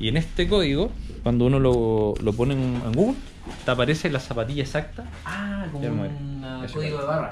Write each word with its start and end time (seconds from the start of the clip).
Y 0.00 0.08
en 0.08 0.16
este 0.16 0.46
código, 0.48 0.92
cuando 1.22 1.46
uno 1.46 1.58
lo, 1.58 2.14
lo 2.22 2.32
pone 2.32 2.54
en, 2.54 2.80
en 2.84 2.92
Google, 2.92 3.16
te 3.64 3.70
aparece 3.70 4.10
la 4.10 4.20
zapatilla 4.20 4.62
exacta. 4.62 5.04
Ah, 5.24 5.66
como 5.72 5.86
un 5.88 6.42
ah, 6.44 6.66
código 6.72 6.98
de 6.98 7.04
barra. 7.04 7.30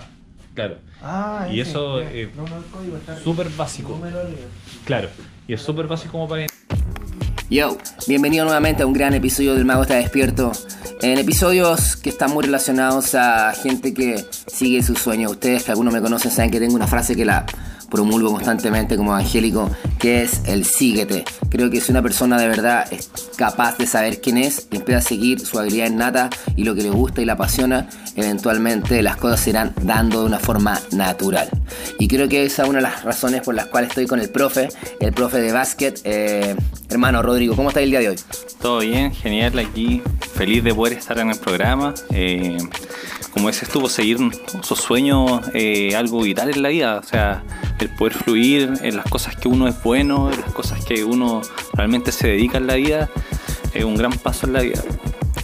Claro. 0.54 0.79
Ah, 1.02 1.46
Y 1.52 1.61
ese, 1.61 1.71
eso, 1.71 2.00
eh, 2.00 2.30
no, 2.34 2.45
no, 2.45 2.96
está 2.96 3.21
súper 3.21 3.48
básico. 3.50 4.00
Claro. 4.84 5.09
Y 5.46 5.52
es 5.52 5.61
súper 5.61 5.87
básico 5.87 6.12
como 6.12 6.29
para 6.29 6.46
Yo, 7.50 7.77
bienvenido 8.09 8.45
nuevamente 8.45 8.83
a 8.83 8.87
un 8.87 8.95
gran 8.95 9.14
episodio 9.14 9.55
del 9.55 9.64
Mago 9.64 9.83
está 9.83 9.96
despierto. 9.96 10.51
En 11.03 11.19
episodios 11.19 11.96
que 11.96 12.09
están 12.09 12.33
muy 12.33 12.43
relacionados 12.43 13.14
a 13.14 13.53
gente 13.53 13.93
que 13.95 14.25
sigue 14.46 14.83
sus 14.83 14.98
sueños. 14.98 15.33
Ustedes 15.33 15.62
que 15.62 15.71
algunos 15.71 15.93
me 15.93 16.01
conocen 16.01 16.30
saben 16.30 16.51
que 16.51 16.59
tengo 16.59 16.75
una 16.75 16.87
frase 16.87 17.14
que 17.14 17.27
la 17.27 17.44
promulgo 17.90 18.32
constantemente 18.32 18.96
como 18.96 19.13
evangélico, 19.13 19.71
que 19.99 20.22
es 20.22 20.43
el 20.46 20.64
síguete. 20.64 21.25
Creo 21.49 21.71
que 21.71 21.81
si 21.81 21.93
una 21.93 22.03
persona 22.03 22.39
de 22.39 22.49
verdad 22.49 22.86
es 22.93 23.11
capaz 23.36 23.79
de 23.79 23.86
saber 23.86 24.21
quién 24.21 24.39
es, 24.39 24.68
y 24.71 24.76
empieza 24.76 24.99
a 24.99 25.03
seguir 25.03 25.40
su 25.40 25.59
habilidad 25.59 25.86
innata 25.86 26.31
y 26.57 26.64
lo 26.64 26.75
que 26.75 26.82
le 26.82 26.90
gusta 26.90 27.22
y 27.22 27.25
le 27.25 27.32
apasiona, 27.32 27.89
eventualmente 28.17 29.03
las 29.03 29.17
cosas 29.17 29.40
se 29.40 29.50
irán 29.50 29.75
dando 29.82 30.21
de 30.21 30.26
una 30.26 30.39
forma 30.39 30.81
natural. 30.93 31.49
Y 31.99 32.09
creo 32.09 32.28
que 32.28 32.45
esa 32.45 32.64
es 32.64 32.69
una 32.69 32.78
de 32.78 32.83
las 32.83 33.05
razones 33.05 33.42
por 33.42 33.55
las 33.55 33.67
cuales 33.67 33.91
estoy 33.91 34.06
con 34.06 34.20
el 34.20 34.31
profe, 34.31 34.69
el 35.00 35.12
profe 35.12 35.39
de 35.39 35.53
básquet. 35.53 36.00
Eh, 36.05 36.56
hermano 36.89 37.23
Rodrigo, 37.23 37.56
¿cómo 37.56 37.69
está 37.69 37.81
el 37.81 37.91
día 37.91 38.00
de 38.00 38.11
hoy? 38.11 38.17
Todo 38.61 38.81
bien, 38.81 39.12
genial 39.12 39.59
aquí, 39.59 40.03
feliz 40.34 40.64
de 40.64 40.75
poder 40.75 40.95
estar 40.95 41.19
en 41.19 41.31
el 41.31 41.39
programa. 41.39 41.95
Eh, 42.11 42.59
como 43.33 43.48
dices 43.48 43.69
tú, 43.69 43.81
pues, 43.81 43.92
seguir 43.92 44.19
sus 44.62 44.81
sueños 44.81 45.42
eh, 45.53 45.95
algo 45.95 46.23
vital 46.23 46.48
en 46.48 46.62
la 46.62 46.70
vida, 46.70 46.97
o 46.97 47.03
sea, 47.03 47.42
el 47.78 47.91
poder 47.91 48.14
fluir 48.14 48.72
en 48.80 48.97
las 48.97 49.06
cosas 49.06 49.37
que 49.37 49.48
uno 49.48 49.69
es 49.69 49.83
bueno, 49.83 50.31
en 50.33 50.41
las 50.41 50.53
cosas 50.53 50.84
que 50.84 51.05
uno 51.05 51.42
realmente 51.75 52.12
se 52.12 52.28
dedica 52.28 52.59
en 52.59 52.67
la 52.67 52.75
vida, 52.75 53.11
es 53.73 53.84
un 53.84 53.97
gran 53.97 54.12
paso 54.12 54.47
en 54.47 54.53
la 54.53 54.62
vida. 54.62 54.83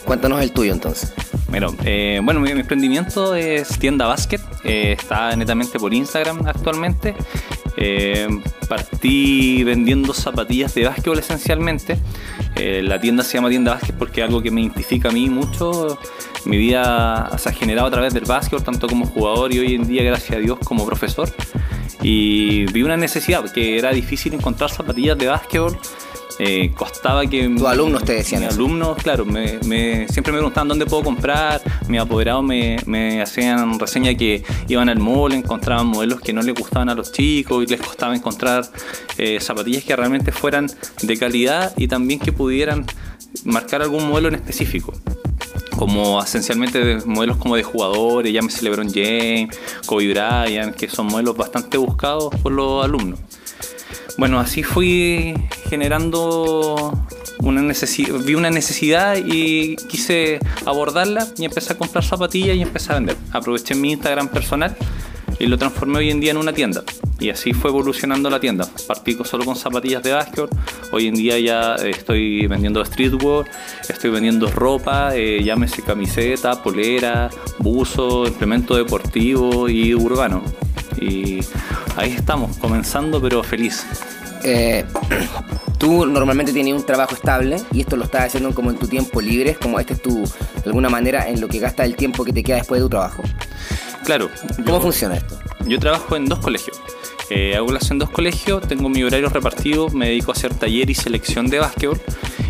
Cuéntanos 0.05 0.41
el 0.43 0.53
tuyo 0.53 0.73
entonces. 0.73 1.13
Bueno, 1.49 1.75
eh, 1.85 2.21
bueno, 2.23 2.41
mi, 2.41 2.53
mi 2.55 2.61
emprendimiento 2.61 3.35
es 3.35 3.79
tienda 3.79 4.07
básquet, 4.07 4.41
eh, 4.65 4.97
está 4.99 5.37
netamente 5.37 5.79
por 5.79 5.93
Instagram 5.93 6.47
actualmente. 6.47 7.15
Eh, 7.77 8.29
partí 8.69 9.65
vendiendo 9.65 10.13
zapatillas 10.13 10.75
de 10.75 10.85
básquetbol 10.85 11.19
esencialmente. 11.19 11.99
Eh, 12.55 12.83
la 12.83 13.01
tienda 13.01 13.23
se 13.23 13.39
llama 13.39 13.49
tienda 13.49 13.75
básquet 13.75 13.97
porque 13.97 14.21
es 14.21 14.27
algo 14.27 14.43
que 14.43 14.51
me 14.51 14.61
identifica 14.61 15.09
a 15.09 15.13
mí 15.13 15.29
mucho. 15.29 15.99
Mi 16.45 16.57
vida 16.57 17.31
se 17.39 17.49
ha 17.49 17.53
generado 17.53 17.89
a 17.89 17.91
través 17.91 18.15
del 18.15 18.25
básquetbol, 18.25 18.63
tanto 18.63 18.87
como 18.89 19.07
jugador 19.07 19.53
y 19.53 19.59
hoy 19.59 19.75
en 19.75 19.87
día, 19.87 20.03
gracias 20.03 20.39
a 20.39 20.41
Dios, 20.41 20.59
como 20.65 20.85
profesor. 20.85 21.33
Y 22.03 22.65
vi 22.73 22.83
una 22.83 22.97
necesidad, 22.97 23.45
que 23.53 23.79
era 23.79 23.91
difícil 23.93 24.35
encontrar 24.35 24.71
zapatillas 24.71 25.17
de 25.19 25.27
básquetbol. 25.29 25.79
Eh, 26.39 26.73
costaba 26.75 27.27
que... 27.27 27.47
Tus 27.49 27.63
alumnos 27.67 28.05
te 28.05 28.15
decían 28.15 28.41
mis 28.41 28.51
eso. 28.51 28.59
alumnos, 28.59 28.97
claro, 28.97 29.25
me, 29.25 29.59
me- 29.67 30.09
siempre 30.09 30.33
me 30.33 30.39
preguntaban 30.39 30.67
dónde 30.67 30.87
puedo 30.87 31.05
comprar. 31.05 31.61
Mis 31.89 32.01
apoderados 32.01 32.43
me, 32.43 32.79
me 32.87 33.21
hacían 33.23 33.79
reseña 33.79 34.15
que 34.15 34.43
iban 34.67 34.89
al 34.89 34.99
mall, 34.99 35.33
encontraban 35.35 35.87
modelos 35.87 36.21
que 36.21 36.33
no 36.33 36.43
les 36.43 36.55
gustaban 36.55 36.89
a 36.89 36.95
los 36.95 37.13
chicos 37.13 37.63
y 37.63 37.67
les 37.67 37.81
costaba 37.81 38.17
encontrar 38.17 38.65
eh, 39.19 39.39
zapatillas 39.41 39.85
que 39.85 39.95
realmente 39.95 40.33
fueran 40.33 40.69
de 41.03 41.17
calidad 41.19 41.75
y 41.77 41.87
también 41.87 42.19
que 42.19 42.33
pudieran 42.33 42.87
marcar 43.45 43.83
algún 43.83 44.09
modelo 44.09 44.29
en 44.29 44.35
específico. 44.37 44.95
Como 45.83 46.23
esencialmente 46.23 46.79
de 46.79 47.05
modelos 47.07 47.39
como 47.39 47.57
de 47.57 47.65
jugadores, 47.65 48.33
llámese 48.33 48.63
LeBron 48.63 48.89
James, 48.89 49.49
Kobe 49.85 50.11
Bryant, 50.11 50.77
que 50.77 50.89
son 50.89 51.07
modelos 51.07 51.37
bastante 51.37 51.77
buscados 51.77 52.33
por 52.37 52.53
los 52.53 52.85
alumnos. 52.85 53.19
Bueno, 54.17 54.39
así 54.39 54.63
fui 54.63 55.35
generando 55.69 56.93
una 57.41 57.63
necesidad, 57.63 58.15
vi 58.21 58.37
una 58.37 58.49
necesidad 58.49 59.17
y 59.17 59.75
quise 59.89 60.39
abordarla 60.67 61.27
y 61.37 61.47
empecé 61.47 61.73
a 61.73 61.79
comprar 61.79 62.05
zapatillas 62.05 62.55
y 62.55 62.63
empecé 62.63 62.93
a 62.93 62.95
vender. 62.95 63.17
Aproveché 63.33 63.75
mi 63.75 63.91
Instagram 63.91 64.29
personal 64.29 64.77
y 65.41 65.47
lo 65.47 65.59
transformé 65.59 65.99
hoy 65.99 66.11
en 66.13 66.21
día 66.21 66.31
en 66.31 66.37
una 66.37 66.53
tienda. 66.53 66.85
Y 67.21 67.31
así 67.31 67.53
fue 67.53 67.71
evolucionando 67.71 68.29
la 68.31 68.41
tienda. 68.41 68.67
Partí 68.89 69.17
solo 69.25 69.45
con 69.45 69.55
zapatillas 69.55 70.03
de 70.03 70.13
básquet. 70.13 70.49
Hoy 70.91 71.07
en 71.07 71.15
día 71.15 71.39
ya 71.39 71.75
estoy 71.77 72.47
vendiendo 72.49 72.85
streetwear, 72.85 73.45
estoy 73.89 74.11
vendiendo 74.11 74.51
ropa, 74.51 75.15
eh, 75.15 75.41
llámese 75.45 75.83
camiseta, 75.83 76.61
polera, 76.63 77.31
buzo, 77.59 78.27
implemento 78.27 78.75
deportivo 78.77 79.69
y 79.69 79.95
urbano. 79.95 80.43
Y 81.01 81.39
ahí 81.97 82.11
estamos, 82.13 82.57
comenzando 82.59 83.21
pero 83.23 83.43
feliz. 83.45 83.87
Eh, 84.43 84.85
tú 85.79 86.05
normalmente 86.07 86.53
tienes 86.53 86.75
un 86.75 86.85
trabajo 86.85 87.15
estable 87.15 87.57
y 87.73 87.81
esto 87.83 87.97
lo 87.97 88.05
estás 88.05 88.23
haciendo 88.27 88.53
como 88.53 88.71
en 88.71 88.79
tu 88.79 88.89
tiempo 88.89 89.21
libre, 89.21 89.55
como 89.55 89.79
este 89.79 89.95
es 89.95 90.03
tu, 90.03 90.25
de 90.25 90.63
alguna 90.67 90.89
manera, 90.89 91.29
en 91.29 91.41
lo 91.41 91.47
que 91.47 91.61
gastas 91.61 91.87
el 91.87 91.95
tiempo 91.95 92.25
que 92.25 92.33
te 92.33 92.43
queda 92.43 92.57
después 92.57 92.81
de 92.81 92.87
tu 92.87 92.91
trabajo. 92.91 93.23
Claro. 94.05 94.29
¿Cómo 94.65 94.79
yo- 94.79 94.81
funciona 94.81 95.15
esto? 95.17 95.39
Yo 95.67 95.79
trabajo 95.79 96.17
en 96.17 96.27
dos 96.27 96.41
colegios. 96.41 96.77
Eh, 97.35 97.57
hago 97.57 97.69
clases 97.69 97.93
en 97.93 97.99
dos 97.99 98.11
colegios, 98.11 98.69
tengo 98.69 98.91
mi 98.91 99.03
horario 99.03 99.31
repartido, 99.31 99.89
me 99.89 100.09
dedico 100.09 100.33
a 100.33 100.35
hacer 100.35 100.53
taller 100.53 100.91
y 100.91 100.95
selección 100.95 101.49
de 101.49 101.61
básquetbol. 101.61 101.99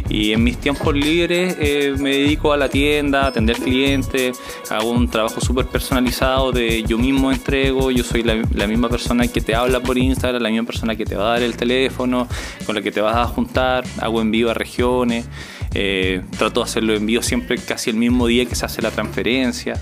Y 0.08 0.32
en 0.32 0.42
mis 0.42 0.58
tiempos 0.58 0.92
libres 0.92 1.56
eh, 1.60 1.94
me 1.96 2.10
dedico 2.10 2.52
a 2.52 2.56
la 2.56 2.68
tienda, 2.68 3.22
a 3.22 3.26
atender 3.28 3.58
clientes, 3.58 4.40
hago 4.70 4.90
un 4.90 5.08
trabajo 5.08 5.40
súper 5.40 5.66
personalizado 5.66 6.50
de 6.50 6.82
yo 6.82 6.98
mismo 6.98 7.30
entrego, 7.30 7.92
yo 7.92 8.02
soy 8.02 8.24
la, 8.24 8.42
la 8.52 8.66
misma 8.66 8.88
persona 8.88 9.28
que 9.28 9.40
te 9.40 9.54
habla 9.54 9.78
por 9.78 9.96
Instagram, 9.96 10.42
la 10.42 10.50
misma 10.50 10.66
persona 10.66 10.96
que 10.96 11.04
te 11.04 11.14
va 11.14 11.28
a 11.28 11.32
dar 11.34 11.42
el 11.42 11.56
teléfono, 11.56 12.26
con 12.66 12.74
la 12.74 12.82
que 12.82 12.90
te 12.90 13.00
vas 13.00 13.16
a 13.16 13.26
juntar, 13.26 13.84
hago 14.00 14.20
envío 14.20 14.50
a 14.50 14.54
regiones, 14.54 15.26
eh, 15.74 16.22
trato 16.36 16.58
de 16.58 16.64
hacerlo 16.64 16.94
envío 16.94 17.22
siempre 17.22 17.56
casi 17.56 17.90
el 17.90 17.96
mismo 17.96 18.26
día 18.26 18.46
que 18.46 18.56
se 18.56 18.66
hace 18.66 18.82
la 18.82 18.90
transferencia 18.90 19.80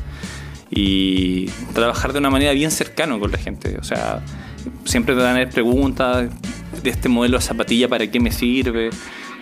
y 0.71 1.47
trabajar 1.73 2.13
de 2.13 2.19
una 2.19 2.29
manera 2.29 2.53
bien 2.53 2.71
cercana 2.71 3.19
con 3.19 3.33
la 3.33 3.39
gente. 3.39 3.79
O 3.81 3.83
sea, 3.83 4.23
siempre 4.85 5.15
te 5.15 5.21
van 5.21 5.31
a 5.31 5.35
haber 5.37 5.51
preguntas 5.51 6.31
de 6.83 6.91
este 6.91 7.09
modelo 7.09 7.39
de 7.39 7.45
zapatilla, 7.45 7.89
¿para 7.89 8.07
qué 8.07 8.21
me 8.21 8.33
sirve? 8.33 8.91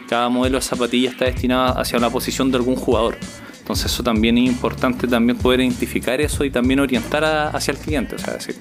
Cada 0.09 0.29
modelo 0.29 0.59
de 0.59 0.63
zapatilla 0.63 1.11
está 1.11 1.27
destinado 1.27 1.79
hacia 1.79 1.99
una 1.99 2.11
posición 2.11 2.51
de 2.51 2.59
algún 2.59 2.77
jugador. 2.77 3.19
Entonces 3.59 3.93
eso 3.93 4.03
también 4.03 4.39
es 4.39 4.47
importante 4.47 5.07
también 5.07 5.37
poder 5.39 5.61
identificar 5.61 6.21
eso 6.21 6.45
y 6.45 6.51
también 6.51 6.81
orientar 6.81 7.25
hacia 7.55 7.73
el 7.73 7.79
cliente. 7.79 8.15
O 8.15 8.19
sea, 8.19 8.35
decir, 8.35 8.57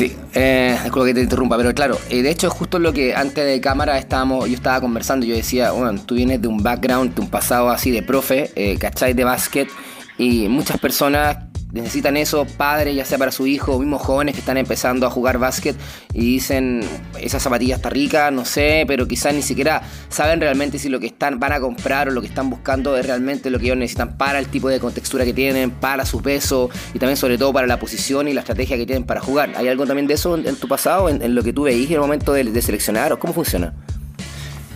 Sí, 0.00 0.16
eh, 0.32 0.78
disculpa 0.82 1.08
que 1.08 1.12
te 1.12 1.20
interrumpa, 1.20 1.58
pero 1.58 1.74
claro, 1.74 1.98
eh, 2.08 2.22
de 2.22 2.30
hecho 2.30 2.48
justo 2.48 2.78
lo 2.78 2.90
que 2.90 3.14
antes 3.14 3.44
de 3.44 3.60
cámara 3.60 3.98
estábamos, 3.98 4.48
yo 4.48 4.54
estaba 4.54 4.80
conversando, 4.80 5.26
yo 5.26 5.34
decía, 5.34 5.72
bueno, 5.72 6.00
tú 6.00 6.14
vienes 6.14 6.40
de 6.40 6.48
un 6.48 6.62
background, 6.62 7.14
de 7.14 7.20
un 7.20 7.28
pasado 7.28 7.68
así 7.68 7.90
de 7.90 8.02
profe, 8.02 8.50
eh, 8.56 8.78
¿cachai? 8.78 9.12
De 9.12 9.24
básquet, 9.24 9.68
y 10.16 10.48
muchas 10.48 10.78
personas 10.78 11.49
necesitan 11.72 12.16
eso, 12.16 12.46
padres, 12.56 12.94
ya 12.94 13.04
sea 13.04 13.18
para 13.18 13.32
su 13.32 13.46
hijo, 13.46 13.74
o 13.74 13.78
mismos 13.78 14.02
jóvenes 14.02 14.34
que 14.34 14.40
están 14.40 14.56
empezando 14.56 15.06
a 15.06 15.10
jugar 15.10 15.38
básquet 15.38 15.76
y 16.12 16.20
dicen, 16.20 16.80
esa 17.20 17.40
zapatilla 17.40 17.76
está 17.76 17.90
rica, 17.90 18.30
no 18.30 18.44
sé, 18.44 18.84
pero 18.86 19.06
quizás 19.06 19.34
ni 19.34 19.42
siquiera 19.42 19.82
saben 20.08 20.40
realmente 20.40 20.78
si 20.78 20.88
lo 20.88 21.00
que 21.00 21.06
están, 21.06 21.38
van 21.38 21.52
a 21.52 21.60
comprar 21.60 22.08
o 22.08 22.10
lo 22.10 22.20
que 22.20 22.26
están 22.26 22.50
buscando 22.50 22.96
es 22.96 23.06
realmente 23.06 23.50
lo 23.50 23.58
que 23.58 23.66
ellos 23.66 23.76
necesitan 23.76 24.16
para 24.16 24.38
el 24.38 24.46
tipo 24.48 24.68
de 24.68 24.80
contextura 24.80 25.24
que 25.24 25.32
tienen, 25.32 25.70
para 25.70 26.04
su 26.04 26.22
peso 26.22 26.70
y 26.94 26.98
también 26.98 27.16
sobre 27.16 27.38
todo 27.38 27.52
para 27.52 27.66
la 27.66 27.78
posición 27.78 28.28
y 28.28 28.32
la 28.32 28.40
estrategia 28.40 28.76
que 28.76 28.86
tienen 28.86 29.04
para 29.04 29.20
jugar. 29.20 29.52
¿Hay 29.56 29.68
algo 29.68 29.86
también 29.86 30.06
de 30.06 30.14
eso 30.14 30.36
en, 30.36 30.46
en 30.46 30.56
tu 30.56 30.68
pasado, 30.68 31.08
en, 31.08 31.22
en 31.22 31.34
lo 31.34 31.42
que 31.42 31.52
tú 31.52 31.62
veís 31.62 31.88
en 31.88 31.94
el 31.94 32.00
momento 32.00 32.32
de, 32.32 32.44
de 32.44 32.62
seleccionar 32.62 33.12
o 33.12 33.18
cómo 33.18 33.32
funciona? 33.32 33.74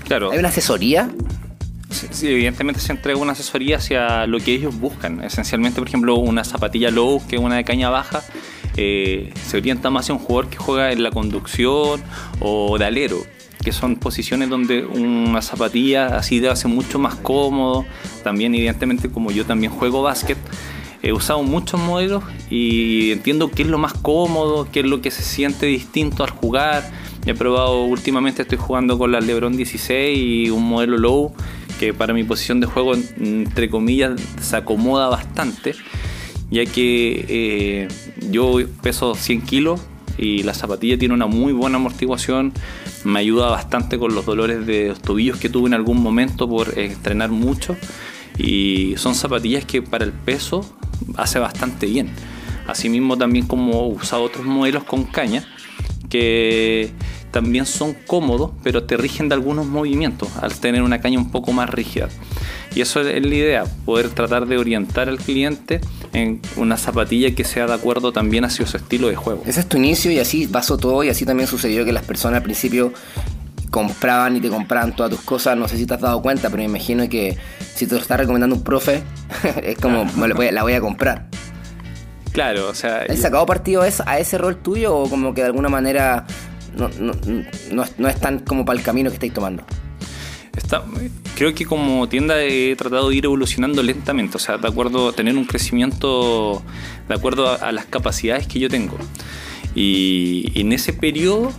claro, 0.04 0.30
¿Hay 0.32 0.38
una 0.38 0.48
asesoría? 0.48 1.10
Sí, 1.94 2.28
evidentemente 2.28 2.80
se 2.80 2.92
entrega 2.92 3.18
una 3.18 3.32
asesoría 3.32 3.76
hacia 3.76 4.26
lo 4.26 4.40
que 4.40 4.52
ellos 4.52 4.78
buscan. 4.78 5.22
Esencialmente, 5.22 5.80
por 5.80 5.88
ejemplo, 5.88 6.16
una 6.16 6.42
zapatilla 6.42 6.90
low, 6.90 7.22
que 7.28 7.36
es 7.36 7.42
una 7.42 7.56
de 7.56 7.64
caña 7.64 7.88
baja, 7.88 8.22
eh, 8.76 9.32
se 9.46 9.58
orienta 9.58 9.90
más 9.90 10.04
hacia 10.04 10.14
un 10.14 10.20
jugador 10.20 10.50
que 10.50 10.56
juega 10.56 10.90
en 10.90 11.04
la 11.04 11.12
conducción 11.12 12.02
o 12.40 12.76
de 12.78 12.84
alero, 12.84 13.18
que 13.62 13.70
son 13.70 13.96
posiciones 13.96 14.48
donde 14.48 14.84
una 14.84 15.40
zapatilla 15.40 16.16
así 16.16 16.40
debe 16.40 16.56
ser 16.56 16.70
mucho 16.70 16.98
más 16.98 17.14
cómodo. 17.14 17.86
También, 18.24 18.54
evidentemente, 18.56 19.08
como 19.08 19.30
yo 19.30 19.46
también 19.46 19.72
juego 19.72 20.02
básquet, 20.02 20.38
he 21.00 21.12
usado 21.12 21.44
muchos 21.44 21.80
modelos 21.80 22.24
y 22.50 23.12
entiendo 23.12 23.50
qué 23.50 23.62
es 23.62 23.68
lo 23.68 23.78
más 23.78 23.92
cómodo, 23.92 24.66
qué 24.72 24.80
es 24.80 24.86
lo 24.86 25.00
que 25.00 25.12
se 25.12 25.22
siente 25.22 25.66
distinto 25.66 26.24
al 26.24 26.30
jugar. 26.30 26.90
He 27.24 27.34
probado 27.34 27.84
últimamente, 27.84 28.42
estoy 28.42 28.58
jugando 28.58 28.98
con 28.98 29.12
la 29.12 29.20
LeBron 29.20 29.56
16 29.56 30.18
y 30.18 30.50
un 30.50 30.68
modelo 30.68 30.98
low 30.98 31.32
que 31.78 31.94
para 31.94 32.14
mi 32.14 32.24
posición 32.24 32.60
de 32.60 32.66
juego, 32.66 32.94
entre 32.94 33.68
comillas, 33.68 34.20
se 34.40 34.56
acomoda 34.56 35.08
bastante, 35.08 35.74
ya 36.50 36.64
que 36.66 37.24
eh, 37.28 37.88
yo 38.30 38.58
peso 38.82 39.14
100 39.14 39.42
kilos 39.42 39.80
y 40.16 40.42
la 40.42 40.54
zapatilla 40.54 40.98
tiene 40.98 41.14
una 41.14 41.26
muy 41.26 41.52
buena 41.52 41.76
amortiguación, 41.76 42.52
me 43.04 43.18
ayuda 43.18 43.48
bastante 43.50 43.98
con 43.98 44.14
los 44.14 44.24
dolores 44.24 44.66
de 44.66 44.88
los 44.88 45.00
tobillos 45.00 45.38
que 45.38 45.48
tuve 45.48 45.68
en 45.68 45.74
algún 45.74 46.02
momento 46.02 46.48
por 46.48 46.78
entrenar 46.78 47.30
mucho 47.30 47.76
y 48.38 48.94
son 48.96 49.14
zapatillas 49.14 49.64
que 49.64 49.82
para 49.82 50.04
el 50.04 50.12
peso 50.12 50.64
hace 51.16 51.38
bastante 51.38 51.86
bien. 51.86 52.10
Asimismo 52.66 53.18
también 53.18 53.46
como 53.46 53.88
usado 53.88 54.22
otros 54.22 54.46
modelos 54.46 54.84
con 54.84 55.04
caña 55.04 55.44
que 56.08 56.92
también 57.34 57.66
son 57.66 57.94
cómodos, 58.06 58.52
pero 58.62 58.84
te 58.84 58.96
rigen 58.96 59.28
de 59.28 59.34
algunos 59.34 59.66
movimientos 59.66 60.28
al 60.40 60.54
tener 60.54 60.82
una 60.82 61.00
caña 61.00 61.18
un 61.18 61.32
poco 61.32 61.52
más 61.52 61.68
rígida. 61.68 62.08
Y 62.76 62.80
eso 62.80 63.00
es 63.00 63.26
la 63.26 63.34
idea, 63.34 63.64
poder 63.84 64.08
tratar 64.10 64.46
de 64.46 64.56
orientar 64.56 65.08
al 65.08 65.18
cliente 65.18 65.80
en 66.12 66.40
una 66.54 66.76
zapatilla 66.76 67.34
que 67.34 67.42
sea 67.42 67.66
de 67.66 67.74
acuerdo 67.74 68.12
también 68.12 68.44
hacia 68.44 68.64
su 68.68 68.76
estilo 68.76 69.08
de 69.08 69.16
juego. 69.16 69.42
Ese 69.46 69.58
es 69.58 69.68
tu 69.68 69.78
inicio 69.78 70.12
y 70.12 70.20
así 70.20 70.46
pasó 70.46 70.76
todo 70.76 71.02
y 71.02 71.08
así 71.08 71.26
también 71.26 71.48
sucedió 71.48 71.84
que 71.84 71.92
las 71.92 72.04
personas 72.04 72.36
al 72.36 72.44
principio 72.44 72.92
compraban 73.68 74.36
y 74.36 74.40
te 74.40 74.48
compraban 74.48 74.94
todas 74.94 75.10
tus 75.10 75.22
cosas. 75.22 75.56
No 75.56 75.66
sé 75.66 75.76
si 75.76 75.86
te 75.86 75.94
has 75.94 76.00
dado 76.00 76.22
cuenta, 76.22 76.50
pero 76.50 76.58
me 76.58 76.66
imagino 76.66 77.08
que 77.08 77.36
si 77.74 77.88
te 77.88 77.96
lo 77.96 78.00
está 78.00 78.16
recomendando 78.16 78.54
un 78.54 78.62
profe, 78.62 79.02
es 79.64 79.76
como, 79.78 80.04
me 80.04 80.28
lo 80.28 80.36
voy 80.36 80.52
la 80.52 80.62
voy 80.62 80.74
a 80.74 80.80
comprar. 80.80 81.26
Claro, 82.30 82.68
o 82.68 82.74
sea, 82.74 83.06
¿Has 83.08 83.18
sacado 83.18 83.44
partido 83.44 83.82
a 83.82 84.18
ese 84.18 84.38
rol 84.38 84.56
tuyo 84.58 84.94
o 84.94 85.10
como 85.10 85.34
que 85.34 85.40
de 85.40 85.48
alguna 85.48 85.68
manera 85.68 86.26
no, 86.76 86.88
no, 87.00 87.12
no 87.72 87.84
no 87.98 88.08
es 88.08 88.20
tan 88.20 88.40
como 88.40 88.64
para 88.64 88.78
el 88.78 88.84
camino 88.84 89.10
que 89.10 89.14
estáis 89.14 89.32
tomando? 89.34 89.64
Está- 90.56 90.84
creo 91.34 91.52
que 91.54 91.64
como 91.66 92.08
tienda 92.08 92.42
he 92.42 92.76
tratado 92.76 93.08
de 93.10 93.16
ir 93.16 93.24
evolucionando 93.24 93.82
lentamente, 93.82 94.36
o 94.36 94.40
sea, 94.40 94.56
de 94.58 94.68
acuerdo 94.68 95.08
a 95.08 95.12
tener 95.12 95.36
un 95.36 95.44
crecimiento 95.46 96.62
de 97.08 97.14
acuerdo 97.14 97.50
a, 97.60 97.72
las 97.72 97.86
capacidades 97.86 98.46
que 98.46 98.60
yo 98.60 98.68
tengo. 98.68 98.96
Y, 99.74 100.52
y 100.54 100.60
en 100.60 100.72
ese 100.72 100.92
periodo 100.92 101.52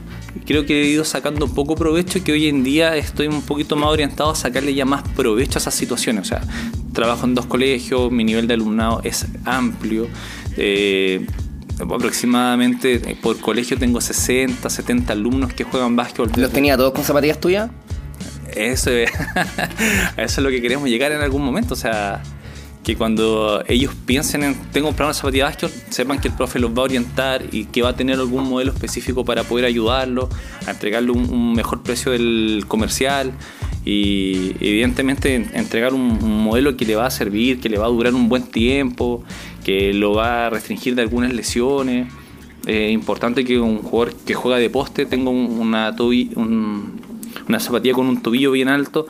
creo 0.46 0.66
que 0.66 0.82
he 0.84 0.88
ido 0.88 1.04
sacando 1.04 1.48
poco 1.48 1.76
provecho 1.76 2.20
y 2.20 2.22
que 2.22 2.32
hoy 2.32 2.48
en 2.48 2.64
día 2.64 2.96
estoy 2.96 3.28
un 3.28 3.42
poquito 3.42 3.76
más 3.76 3.90
orientado 3.90 4.30
a 4.32 4.36
sacarle 4.36 4.74
ya 4.74 4.86
más 4.86 5.04
provecho 5.16 5.58
a 5.58 5.62
esas 5.62 5.76
situaciones. 5.76 6.22
O 6.24 6.26
sea, 6.26 6.42
trabajo 6.94 7.26
en 7.26 7.36
dos 7.36 7.46
colegios, 7.48 8.12
mi 8.12 8.24
nivel 8.24 8.48
de 8.48 8.54
alumnado 8.54 9.02
es 9.04 9.26
amplio. 9.44 10.08
eh, 10.58 11.26
aproximadamente 11.80 12.96
eh, 12.96 13.18
por 13.22 13.40
colegio 13.40 13.78
tengo 13.78 14.02
60, 14.02 14.70
70 14.70 15.14
alumnos 15.14 15.54
que 15.54 15.64
juegan 15.64 15.96
básquetbol. 15.96 16.32
¿Los 16.36 16.52
tenía 16.52 16.78
todos 16.78 16.94
con 16.94 17.04
zapatillas 17.04 17.40
tuyas? 17.40 17.70
Eso 18.56 18.92
es, 18.92 19.12
a 19.36 20.14
eso 20.18 20.40
es 20.42 20.44
lo 20.44 20.50
que 20.50 20.62
queremos 20.62 20.90
llegar 20.90 21.12
en 21.12 21.22
algún 21.22 21.44
momento. 21.44 21.74
O 21.74 21.78
sea, 21.78 22.24
que 22.84 22.96
cuando 22.96 23.64
ellos 23.68 23.94
piensen 24.06 24.44
en 24.44 24.56
tengo 24.72 24.90
una 24.90 25.14
zapatilla 25.14 25.46
de 25.46 25.50
básquet, 25.52 25.92
sepan 25.92 26.20
que 26.20 26.28
el 26.28 26.36
profe 26.36 26.60
los 26.60 26.72
va 26.72 26.82
a 26.82 26.84
orientar 26.84 27.44
y 27.52 27.66
que 27.66 27.82
va 27.82 27.90
a 27.90 27.96
tener 27.96 28.20
algún 28.20 28.48
modelo 28.48 28.72
específico 28.72 29.26
para 29.26 29.44
poder 29.44 29.66
ayudarlo, 29.66 30.30
a 30.68 30.72
entregarle 30.72 31.12
un, 31.12 31.30
un 31.30 31.54
mejor 31.54 31.82
precio 31.82 32.12
del 32.12 32.66
comercial 32.68 33.34
y 33.86 34.56
evidentemente 34.60 35.36
en- 35.36 35.52
entregar 35.54 35.94
un, 35.94 36.18
modelo 36.44 36.76
que 36.76 36.86
le 36.86 36.96
va 36.96 37.06
a 37.06 37.12
servir, 37.12 37.60
que 37.60 37.70
le 37.70 37.78
va 37.78 37.86
a 37.86 37.90
durar 37.90 38.14
un 38.16 38.28
buen 38.28 38.44
tiempo, 38.44 39.24
que 39.64 39.94
lo 39.94 40.14
va 40.14 40.48
a 40.48 40.50
restringir 40.50 40.96
de 40.96 41.04
algunas 41.04 41.34
lesiones. 41.34 42.12
Es 42.66 42.92
importante 42.92 43.46
que 43.46 43.60
un 43.60 43.78
jugador 43.80 44.16
que 44.26 44.34
juega 44.34 44.58
de 44.58 44.70
poste 44.72 45.06
tenga 45.06 45.30
un- 45.30 45.60
una, 45.60 45.96
una 47.48 47.60
zapatilla 47.60 47.94
con 47.94 48.08
un 48.08 48.22
tobillo 48.24 48.52
bien 48.52 48.70
alto 48.70 49.06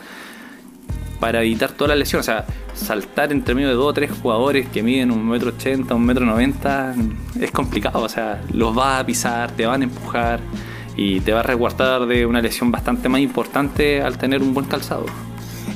para 1.22 1.42
evitar 1.42 1.72
todas 1.72 1.90
las 1.90 1.98
lesiones. 2.00 2.28
O 2.28 2.32
sea, 2.32 2.46
saltar 2.74 3.32
entre 3.32 3.56
medio 3.56 3.70
de 3.70 3.76
dos 3.76 3.88
o 3.88 3.94
tres 3.94 4.12
jugadores 4.12 4.68
que 4.68 4.84
miden 4.84 5.12
un 5.12 5.26
metro 5.28 5.52
ochenta, 5.52 5.96
un 5.96 6.06
metro 6.06 6.26
noventa 6.26 6.94
es 7.40 7.52
complicado. 7.52 8.02
O 8.04 8.10
sea, 8.10 8.42
los 8.52 8.76
vas 8.76 9.00
a 9.02 9.06
pisar, 9.06 9.52
te 9.52 9.66
van 9.66 9.82
a 9.82 9.84
empujar 9.86 10.42
y 10.96 11.20
te 11.22 11.34
va 11.34 11.42
a 11.42 11.44
resguardar 11.44 12.06
de 12.06 12.26
una 12.26 12.42
lesión 12.42 12.72
bastante 12.72 13.10
más 13.10 13.22
importante 13.22 14.02
al 14.02 14.18
tener 14.18 14.42
un 14.42 14.54
buen 14.54 14.66
calzado. 14.66 15.06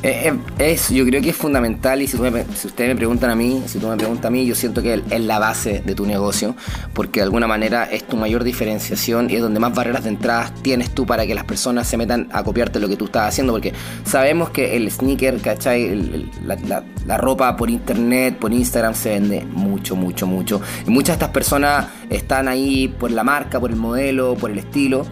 Eh, 0.02 0.32
eh, 0.60 0.80
yo 0.92 1.06
creo 1.06 1.22
que 1.22 1.32
es 1.32 1.36
fundamental 1.36 2.02
y 2.02 2.08
si, 2.08 2.16
ustedes 2.16 2.88
me 2.88 2.96
preguntan 2.96 3.32
a 3.32 3.36
mí, 3.36 3.62
si 3.66 3.80
tú 3.80 3.88
me 3.90 3.98
preguntas 3.98 4.28
a 4.28 4.30
mí, 4.30 4.46
yo 4.46 4.56
siento 4.56 4.82
que 4.82 5.04
es 5.10 5.20
la 5.22 5.40
base 5.40 5.82
de 5.86 5.94
tu 5.94 6.06
negocio, 6.06 6.56
porque 6.94 7.20
de 7.20 7.26
alguna 7.26 7.48
manera 7.48 7.84
es 7.84 8.08
tu 8.08 8.16
mayor 8.16 8.46
diferenciación 8.46 9.30
y 9.30 9.36
es 9.36 9.42
donde 9.42 9.60
más 9.60 9.74
barreras 9.76 10.04
de 10.04 10.10
entrada 10.12 10.54
tienes 10.62 10.92
tú 10.92 11.06
para 11.06 11.28
que 11.28 11.36
las 11.36 11.44
personas 11.44 11.86
se 11.86 11.98
metan 11.98 12.30
a 12.32 12.44
copiarte 12.46 12.80
lo 12.80 12.88
que 12.88 12.96
tú 12.96 13.06
estás 13.06 13.28
haciendo, 13.28 13.52
porque 13.52 13.74
sabemos 14.06 14.52
que 14.52 14.78
el 14.78 14.90
sneaker, 14.90 15.38
¿cachai? 15.42 16.30
La, 16.46 16.56
la- 16.56 16.84
la 17.06 17.18
ropa 17.18 17.58
por 17.58 17.70
internet, 17.70 18.38
por 18.38 18.54
Instagram 18.54 18.94
se 18.94 19.10
vende 19.10 19.44
mucho, 19.52 19.98
mucho, 19.98 20.28
mucho. 20.28 20.62
Y 20.88 20.92
muchas 20.92 21.08
de 21.18 21.26
estas 21.26 21.30
personas 21.34 21.88
están 22.10 22.48
ahí 22.48 22.88
por 22.88 23.12
la 23.12 23.26
marca, 23.26 23.60
por 23.60 23.70
el 23.72 23.76
modelo, 23.76 24.36
por 24.36 24.50
el 24.52 24.60
estilo, 24.60 25.06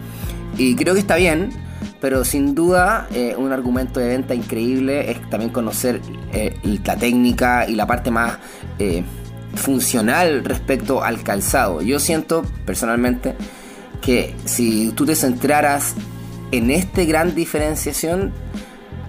y 0.56 0.76
creo 0.76 0.94
que 0.94 1.00
está 1.00 1.16
bien. 1.16 1.50
Pero 2.00 2.24
sin 2.24 2.54
duda, 2.54 3.08
eh, 3.12 3.34
un 3.36 3.52
argumento 3.52 3.98
de 3.98 4.08
venta 4.08 4.34
increíble 4.34 5.10
es 5.10 5.28
también 5.30 5.50
conocer 5.50 6.00
eh, 6.32 6.56
la 6.84 6.96
técnica 6.96 7.66
y 7.68 7.74
la 7.74 7.86
parte 7.86 8.10
más 8.10 8.38
eh, 8.78 9.02
funcional 9.54 10.44
respecto 10.44 11.02
al 11.02 11.22
calzado. 11.22 11.82
Yo 11.82 11.98
siento 11.98 12.42
personalmente 12.64 13.34
que 14.00 14.34
si 14.44 14.92
tú 14.92 15.06
te 15.06 15.16
centraras 15.16 15.94
en 16.52 16.70
esta 16.70 17.02
gran 17.04 17.34
diferenciación, 17.34 18.32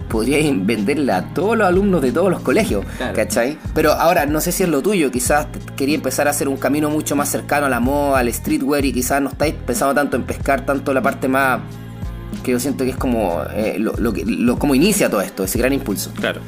podrías 0.08 0.44
venderla 0.66 1.18
a 1.18 1.34
todos 1.34 1.56
los 1.56 1.68
alumnos 1.68 2.02
de 2.02 2.10
todos 2.10 2.28
los 2.30 2.40
colegios, 2.40 2.84
Claro. 2.98 3.14
¿cachai? 3.14 3.56
Pero 3.72 3.92
ahora, 3.92 4.26
no 4.26 4.40
sé 4.40 4.50
si 4.50 4.64
es 4.64 4.68
lo 4.68 4.82
tuyo, 4.82 5.12
quizás 5.12 5.46
quería 5.76 5.94
empezar 5.94 6.26
a 6.26 6.30
hacer 6.32 6.48
un 6.48 6.56
camino 6.56 6.90
mucho 6.90 7.14
más 7.14 7.28
cercano 7.28 7.66
a 7.66 7.68
la 7.68 7.78
moda, 7.78 8.18
al 8.18 8.32
streetwear 8.34 8.84
y 8.84 8.92
quizás 8.92 9.22
no 9.22 9.28
estáis 9.28 9.54
pensando 9.54 9.94
tanto 9.94 10.16
en 10.16 10.24
pescar 10.24 10.66
tanto 10.66 10.92
la 10.92 11.00
parte 11.00 11.28
más 11.28 11.60
que 12.42 12.52
yo 12.52 12.60
siento 12.60 12.84
que 12.84 12.90
es 12.90 12.96
como 12.96 13.40
eh, 13.54 13.76
lo, 13.78 13.92
lo 13.98 14.12
que 14.12 14.24
lo, 14.24 14.58
cómo 14.58 14.74
inicia 14.74 15.10
todo 15.10 15.20
esto, 15.20 15.44
ese 15.44 15.58
gran 15.58 15.72
impulso. 15.72 16.12
Claro. 16.14 16.40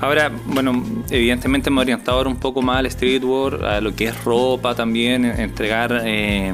Ahora, 0.00 0.30
bueno, 0.46 0.82
evidentemente 1.10 1.70
me 1.70 1.78
he 1.78 1.80
orientado 1.82 2.18
ahora 2.18 2.28
un 2.30 2.36
poco 2.36 2.60
más 2.62 2.78
al 2.78 2.90
streetwear, 2.90 3.64
a 3.64 3.80
lo 3.80 3.94
que 3.94 4.06
es 4.06 4.24
ropa 4.24 4.74
también, 4.74 5.24
en- 5.24 5.40
entregar 5.40 6.02
eh, 6.04 6.52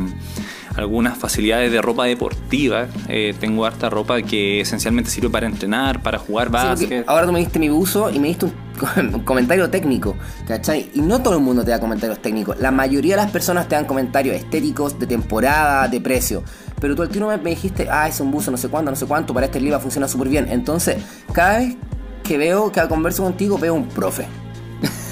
algunas 0.77 1.17
facilidades 1.19 1.73
de 1.73 1.81
ropa 1.83 2.05
deportiva. 2.05 2.87
Eh, 3.09 3.35
tengo 3.41 3.65
harta 3.65 3.89
ropa 3.91 4.21
que 4.23 4.61
esencialmente 4.61 5.11
sirve 5.11 5.31
para 5.31 5.47
entrenar, 5.47 6.03
para 6.03 6.19
jugar 6.19 6.49
Sí, 6.49 6.53
básquet. 6.53 7.05
ahora 7.09 7.27
tú 7.27 7.33
me 7.33 7.41
diste 7.41 7.59
mi 7.59 7.71
uso 7.71 8.11
y 8.11 8.19
me 8.21 8.29
diste 8.29 8.45
un, 8.47 8.53
un 9.15 9.21
comentario 9.25 9.69
técnico, 9.71 10.15
¿cachai? 10.47 10.91
Y 10.95 11.01
no 11.01 11.21
todo 11.23 11.35
el 11.35 11.41
mundo 11.43 11.65
te 11.65 11.71
da 11.71 11.81
comentarios 11.81 12.21
técnicos. 12.21 12.61
La 12.61 12.71
mayoría 12.71 13.17
de 13.17 13.23
las 13.23 13.31
personas 13.33 13.67
te 13.67 13.75
dan 13.75 13.87
comentarios 13.87 14.37
estéticos, 14.37 14.99
de 14.99 15.07
temporada, 15.07 15.89
de 15.89 16.01
precio. 16.01 16.43
Pero 16.81 16.95
tú 16.95 17.03
al 17.03 17.09
tiro 17.09 17.29
me, 17.29 17.37
me 17.39 17.51
dijiste, 17.51 17.89
ah, 17.91 18.09
es 18.09 18.21
un 18.21 18.31
buzo, 18.31 18.51
no 18.51 18.57
sé 18.57 18.69
cuánto, 18.69 18.91
no 18.91 18.97
sé 18.97 19.07
cuánto, 19.07 19.35
para 19.35 19.47
este 19.47 19.61
libro 19.61 19.79
funciona 19.81 20.09
súper 20.09 20.29
bien. 20.29 20.47
Entonces, 20.49 21.03
cada 21.33 21.59
vez 21.59 21.77
que 22.23 22.39
veo, 22.39 22.71
que 22.71 22.87
converso 22.89 23.23
contigo, 23.23 23.59
veo 23.59 23.75
un 23.75 23.89
profe. 23.89 24.27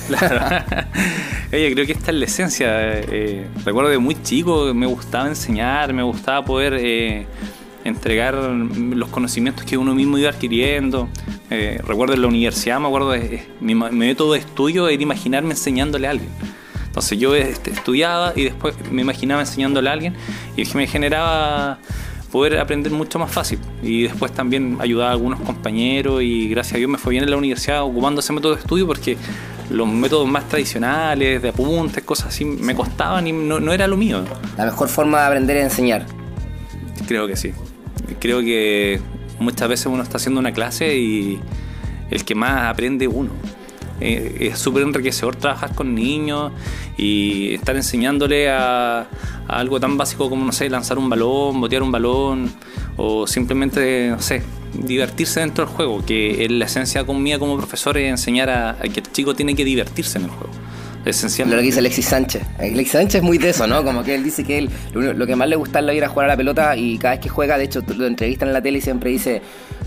Claro. 0.06 0.64
Oye, 1.52 1.72
creo 1.72 1.86
que 1.86 1.92
esta 1.92 2.10
es 2.10 2.16
la 2.16 2.24
esencia. 2.24 2.68
eh, 2.70 3.48
recuerdo 3.64 3.90
de 3.90 3.98
muy 3.98 4.20
chico 4.22 4.72
me 4.74 4.86
gustaba 4.86 5.28
enseñar, 5.28 5.92
me 5.92 6.02
gustaba 6.02 6.44
poder 6.44 6.74
eh, 6.78 7.26
entregar 7.84 8.34
los 8.34 9.08
conocimientos 9.08 9.64
que 9.64 9.76
uno 9.76 9.94
mismo 9.94 10.18
iba 10.18 10.30
adquiriendo. 10.30 11.08
Eh, 11.50 11.80
recuerdo 11.86 12.14
en 12.14 12.22
la 12.22 12.28
universidad, 12.28 12.80
me 12.80 12.86
acuerdo 12.86 13.10
de 13.10 13.46
mi, 13.60 13.74
mi 13.74 13.90
método 13.90 14.32
de 14.34 14.40
estudio 14.40 14.88
era 14.88 15.02
imaginarme 15.02 15.50
enseñándole 15.50 16.06
a 16.06 16.10
alguien. 16.10 16.30
Entonces 16.96 17.18
yo 17.18 17.34
este, 17.34 17.72
estudiaba 17.72 18.32
y 18.34 18.44
después 18.44 18.74
me 18.90 19.02
imaginaba 19.02 19.42
enseñándole 19.42 19.90
a 19.90 19.92
alguien 19.92 20.14
y 20.56 20.64
que 20.64 20.78
me 20.78 20.86
generaba 20.86 21.78
poder 22.32 22.58
aprender 22.58 22.90
mucho 22.90 23.18
más 23.18 23.30
fácil. 23.30 23.58
Y 23.82 24.04
después 24.04 24.32
también 24.32 24.78
ayudaba 24.80 25.10
a 25.10 25.12
algunos 25.12 25.40
compañeros 25.40 26.22
y 26.22 26.48
gracias 26.48 26.76
a 26.76 26.78
Dios 26.78 26.88
me 26.88 26.96
fue 26.96 27.10
bien 27.10 27.24
en 27.24 27.30
la 27.30 27.36
universidad 27.36 27.82
ocupando 27.82 28.20
ese 28.20 28.32
método 28.32 28.54
de 28.54 28.62
estudio 28.62 28.86
porque 28.86 29.18
los 29.68 29.86
métodos 29.86 30.26
más 30.26 30.48
tradicionales, 30.48 31.42
de 31.42 31.50
apuntes, 31.50 32.02
cosas 32.02 32.28
así, 32.28 32.46
me 32.46 32.74
costaban 32.74 33.26
y 33.26 33.32
no, 33.32 33.60
no 33.60 33.74
era 33.74 33.86
lo 33.86 33.98
mío. 33.98 34.24
La 34.56 34.64
mejor 34.64 34.88
forma 34.88 35.20
de 35.20 35.26
aprender 35.26 35.58
es 35.58 35.64
enseñar. 35.64 36.06
Creo 37.06 37.26
que 37.26 37.36
sí. 37.36 37.52
Creo 38.20 38.40
que 38.40 39.02
muchas 39.38 39.68
veces 39.68 39.84
uno 39.84 40.02
está 40.02 40.16
haciendo 40.16 40.40
una 40.40 40.52
clase 40.52 40.96
y 40.96 41.40
el 42.10 42.24
que 42.24 42.34
más 42.34 42.70
aprende 42.70 43.06
uno. 43.06 43.32
Eh, 44.00 44.48
es 44.52 44.58
súper 44.58 44.82
enriquecedor 44.82 45.36
trabajar 45.36 45.74
con 45.74 45.94
niños 45.94 46.52
y 46.96 47.54
estar 47.54 47.76
enseñándole 47.76 48.50
a, 48.50 49.00
a 49.00 49.06
algo 49.46 49.80
tan 49.80 49.96
básico 49.96 50.28
como, 50.28 50.44
no 50.44 50.52
sé, 50.52 50.68
lanzar 50.68 50.98
un 50.98 51.08
balón, 51.08 51.60
botear 51.60 51.82
un 51.82 51.92
balón 51.92 52.52
o 52.96 53.26
simplemente, 53.26 54.08
no 54.10 54.20
sé, 54.20 54.42
divertirse 54.72 55.40
dentro 55.40 55.64
del 55.64 55.74
juego, 55.74 56.04
que 56.04 56.44
es 56.44 56.50
la 56.50 56.66
esencia 56.66 57.04
mía 57.04 57.38
como 57.38 57.56
profesor 57.56 57.96
es 57.98 58.10
enseñar 58.10 58.50
a, 58.50 58.70
a 58.70 58.82
que 58.82 59.00
el 59.00 59.12
chico 59.12 59.34
tiene 59.34 59.54
que 59.54 59.64
divertirse 59.64 60.18
en 60.18 60.24
el 60.24 60.30
juego. 60.30 60.52
Lo 61.04 61.10
Esencialmente. 61.10 61.62
que 61.62 61.66
dice 61.66 61.78
Alexis 61.78 62.06
Sánchez. 62.06 62.42
Alexis 62.58 62.90
Sánchez 62.90 63.14
es 63.16 63.22
muy 63.22 63.38
de 63.38 63.50
eso, 63.50 63.64
¿no? 63.68 63.84
Como 63.84 64.02
que 64.02 64.16
él 64.16 64.24
dice 64.24 64.42
que 64.42 64.58
él 64.58 64.70
lo, 64.92 65.12
lo 65.12 65.26
que 65.26 65.36
más 65.36 65.48
le 65.48 65.54
gusta 65.54 65.78
es 65.78 65.84
la 65.84 65.94
ir 65.94 66.04
a 66.04 66.08
jugar 66.08 66.24
a 66.24 66.28
la 66.32 66.36
pelota 66.36 66.76
y 66.76 66.98
cada 66.98 67.14
vez 67.14 67.20
que 67.20 67.28
juega, 67.28 67.56
de 67.56 67.64
hecho, 67.64 67.80
lo 67.96 68.06
entrevistan 68.08 68.48
en 68.48 68.54
la 68.54 68.60
tele 68.60 68.78
y 68.78 68.80
siempre 68.80 69.10
dice, 69.10 69.40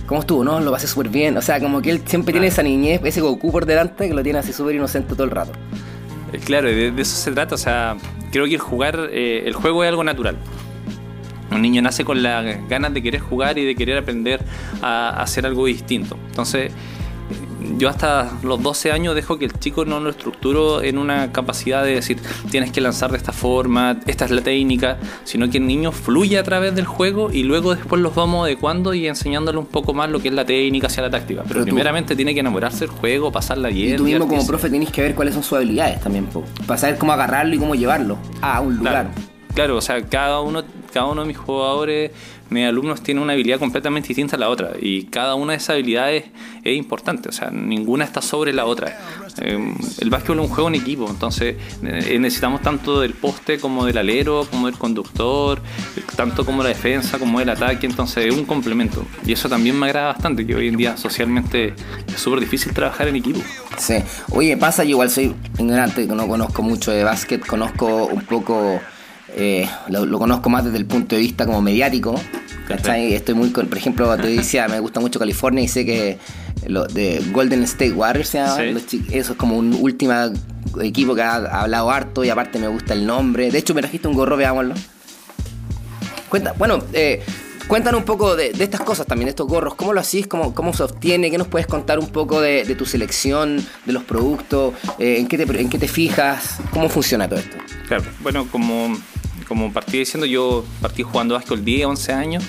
¿cómo 0.09 0.21
estuvo? 0.21 0.43
No, 0.43 0.59
lo 0.59 0.71
pasé 0.71 0.87
súper 0.87 1.09
bien. 1.09 1.37
O 1.37 1.41
sea, 1.41 1.59
como 1.59 1.83
que 1.83 1.91
él 1.91 2.01
siempre 2.03 2.31
tiene 2.31 2.47
esa 2.47 2.63
niñez, 2.63 2.99
ese 3.03 3.21
Goku 3.21 3.51
por 3.51 3.67
delante 3.67 4.07
que 4.07 4.13
lo 4.15 4.23
tiene 4.23 4.39
así 4.39 4.51
súper 4.51 4.73
inocente 4.75 5.13
todo 5.13 5.23
el 5.23 5.29
rato. 5.31 5.51
Eh, 6.33 6.39
Claro, 6.39 6.67
de, 6.67 6.91
de 6.91 7.01
eso 7.01 7.15
se 7.15 7.31
trata. 7.31 7.53
O 7.53 7.59
sea, 7.59 7.95
creo 8.31 8.45
que 8.45 8.55
el 8.55 8.59
jugar, 8.59 9.09
eh, 9.11 9.43
el 9.45 9.53
juego 9.53 9.83
es 9.83 9.89
algo 9.89 10.03
natural. 10.03 10.35
Un 11.51 11.61
niño 11.61 11.83
nace 11.83 12.03
con 12.03 12.23
las 12.23 12.67
ganas 12.67 12.91
de 12.91 13.03
querer 13.03 13.21
jugar 13.21 13.59
y 13.59 13.65
de 13.65 13.75
querer 13.75 13.99
aprender 13.99 14.43
a, 14.81 15.09
a 15.09 15.21
hacer 15.21 15.45
algo 15.45 15.67
distinto. 15.67 16.17
Entonces, 16.29 16.71
yo 17.77 17.89
hasta 17.89 18.31
los 18.43 18.61
12 18.61 18.91
años 18.91 19.15
dejo 19.15 19.37
que 19.37 19.45
el 19.45 19.53
chico 19.59 19.85
no 19.85 19.99
lo 19.99 20.09
estructuro 20.09 20.81
en 20.81 20.97
una 20.97 21.31
capacidad 21.31 21.83
de 21.83 21.95
decir 21.95 22.17
tienes 22.51 22.71
que 22.71 22.81
lanzar 22.81 23.11
de 23.11 23.17
esta 23.17 23.31
forma, 23.33 23.97
esta 24.07 24.25
es 24.25 24.31
la 24.31 24.41
técnica, 24.41 24.97
sino 25.23 25.49
que 25.49 25.57
el 25.57 25.67
niño 25.67 25.91
fluye 25.91 26.37
a 26.37 26.43
través 26.43 26.75
del 26.75 26.85
juego 26.85 27.31
y 27.31 27.43
luego 27.43 27.75
después 27.75 28.01
los 28.01 28.15
vamos 28.15 28.45
adecuando 28.45 28.93
y 28.93 29.07
enseñándole 29.07 29.57
un 29.57 29.65
poco 29.65 29.93
más 29.93 30.09
lo 30.09 30.19
que 30.21 30.29
es 30.29 30.33
la 30.33 30.45
técnica 30.45 30.87
hacia 30.87 31.03
la 31.03 31.09
táctica. 31.09 31.41
Pero, 31.43 31.47
Pero 31.49 31.59
tú- 31.61 31.65
primeramente 31.67 32.15
tiene 32.15 32.33
que 32.33 32.39
enamorarse 32.39 32.79
del 32.79 32.89
juego, 32.89 33.31
pasarla 33.31 33.69
bien. 33.69 33.93
Y 33.95 33.97
tú 33.97 34.03
mismo 34.03 34.27
como 34.27 34.45
profe 34.47 34.69
tenés 34.69 34.91
que 34.91 35.01
ver 35.01 35.15
cuáles 35.15 35.33
son 35.33 35.43
sus 35.43 35.57
habilidades 35.57 35.99
también, 36.01 36.25
po, 36.27 36.43
para 36.65 36.77
saber 36.79 36.97
cómo 36.97 37.11
agarrarlo 37.13 37.55
y 37.55 37.57
cómo 37.59 37.75
llevarlo 37.75 38.17
a 38.41 38.61
un 38.61 38.77
lugar. 38.77 38.93
Claro, 38.93 39.09
claro, 39.53 39.77
o 39.77 39.81
sea, 39.81 40.01
cada 40.05 40.39
uno, 40.41 40.63
cada 40.93 41.07
uno 41.07 41.21
de 41.21 41.27
mis 41.27 41.37
jugadores, 41.37 42.11
mis 42.49 42.65
alumnos 42.65 43.01
tiene 43.01 43.21
una 43.21 43.33
habilidad 43.33 43.59
completamente 43.59 44.09
distinta 44.09 44.35
a 44.35 44.39
la 44.39 44.49
otra 44.49 44.71
y 44.79 45.03
cada 45.03 45.35
una 45.35 45.53
de 45.53 45.57
esas 45.57 45.71
habilidades 45.71 46.25
es 46.63 46.77
importante, 46.77 47.29
o 47.29 47.31
sea, 47.31 47.49
ninguna 47.51 48.05
está 48.05 48.21
sobre 48.21 48.53
la 48.53 48.65
otra. 48.65 48.97
Eh, 49.41 49.73
el 49.99 50.09
básquetbol 50.09 50.39
es 50.39 50.49
un 50.49 50.53
juego 50.53 50.69
en 50.69 50.75
equipo, 50.75 51.09
entonces 51.09 51.55
eh, 51.83 52.17
necesitamos 52.19 52.61
tanto 52.61 53.01
del 53.01 53.13
poste 53.13 53.59
como 53.59 53.85
del 53.85 53.97
alero, 53.97 54.45
como 54.49 54.67
del 54.67 54.77
conductor, 54.77 55.61
tanto 56.15 56.45
como 56.45 56.63
la 56.63 56.69
defensa, 56.69 57.19
como 57.19 57.39
el 57.39 57.49
ataque, 57.49 57.85
entonces 57.85 58.25
es 58.25 58.33
un 58.33 58.45
complemento. 58.45 59.05
Y 59.25 59.33
eso 59.33 59.47
también 59.49 59.77
me 59.77 59.87
agrada 59.87 60.07
bastante, 60.07 60.45
que 60.45 60.55
hoy 60.55 60.67
en 60.67 60.77
día 60.77 60.97
socialmente 60.97 61.73
es 62.07 62.19
súper 62.19 62.39
difícil 62.39 62.73
trabajar 62.73 63.07
en 63.07 63.15
equipo. 63.15 63.39
Sí. 63.77 63.95
Oye, 64.31 64.57
pasa, 64.57 64.83
yo 64.83 64.91
igual 64.91 65.09
soy 65.09 65.35
ignorante, 65.57 66.05
no 66.07 66.27
conozco 66.27 66.61
mucho 66.61 66.91
de 66.91 67.03
básquet, 67.03 67.45
conozco 67.45 68.05
un 68.07 68.21
poco, 68.21 68.79
eh, 69.39 69.69
lo, 69.87 70.05
lo 70.05 70.19
conozco 70.19 70.49
más 70.49 70.65
desde 70.65 70.77
el 70.77 70.85
punto 70.85 71.15
de 71.15 71.21
vista 71.21 71.45
como 71.45 71.61
mediático. 71.61 72.19
¿cachai? 72.67 73.13
Estoy 73.15 73.33
muy, 73.33 73.49
por 73.49 73.75
ejemplo, 73.77 74.15
te 74.17 74.27
decía, 74.27 74.67
me 74.67 74.79
gusta 74.79 74.99
mucho 74.99 75.17
California 75.17 75.63
y 75.63 75.67
sé 75.67 75.85
que 75.85 76.19
lo 76.67 76.85
de 76.85 77.19
Golden 77.31 77.63
State 77.63 77.93
Warriors 77.93 78.29
se 78.29 78.37
llama, 78.37 78.57
Sí. 78.87 79.03
eso 79.11 79.31
es 79.31 79.37
como 79.39 79.57
un 79.57 79.73
último 79.73 80.13
equipo 80.79 81.15
que 81.15 81.23
ha, 81.23 81.35
ha 81.37 81.61
hablado 81.61 81.89
harto 81.89 82.23
y 82.23 82.29
aparte 82.29 82.59
me 82.59 82.67
gusta 82.67 82.93
el 82.93 83.07
nombre. 83.07 83.49
De 83.49 83.57
hecho, 83.57 83.73
me 83.73 83.81
trajiste 83.81 84.07
un 84.07 84.13
gorro, 84.13 84.37
veámoslo. 84.37 84.75
Cuenta, 86.29 86.53
bueno, 86.59 86.83
eh, 86.93 87.23
cuéntanos 87.67 87.99
un 88.01 88.05
poco 88.05 88.35
de, 88.35 88.51
de 88.51 88.63
estas 88.63 88.81
cosas 88.81 89.07
también, 89.07 89.25
de 89.25 89.29
estos 89.31 89.47
gorros. 89.47 89.73
¿Cómo 89.73 89.93
lo 89.93 89.99
hacís? 89.99 90.27
¿Cómo, 90.27 90.53
cómo 90.53 90.73
se 90.73 90.83
obtiene? 90.83 91.31
¿Qué 91.31 91.39
nos 91.39 91.47
puedes 91.47 91.65
contar 91.65 91.97
un 91.97 92.07
poco 92.09 92.39
de, 92.39 92.65
de 92.65 92.75
tu 92.75 92.85
selección, 92.85 93.65
de 93.85 93.93
los 93.93 94.03
productos? 94.03 94.75
Eh, 94.99 95.15
¿en, 95.19 95.27
qué 95.27 95.37
te, 95.39 95.59
¿En 95.59 95.69
qué 95.69 95.79
te 95.79 95.87
fijas? 95.87 96.57
¿Cómo 96.71 96.87
funciona 96.87 97.27
todo 97.27 97.39
esto? 97.39 97.57
Claro, 97.87 98.03
bueno, 98.21 98.47
como, 98.51 98.95
como 99.49 99.73
partí 99.73 99.97
diciendo, 99.97 100.25
yo 100.27 100.63
partí 100.79 101.03
jugando 101.03 101.33
básquetbol 101.33 101.65
10, 101.65 101.87
11 101.87 102.13
años 102.13 102.43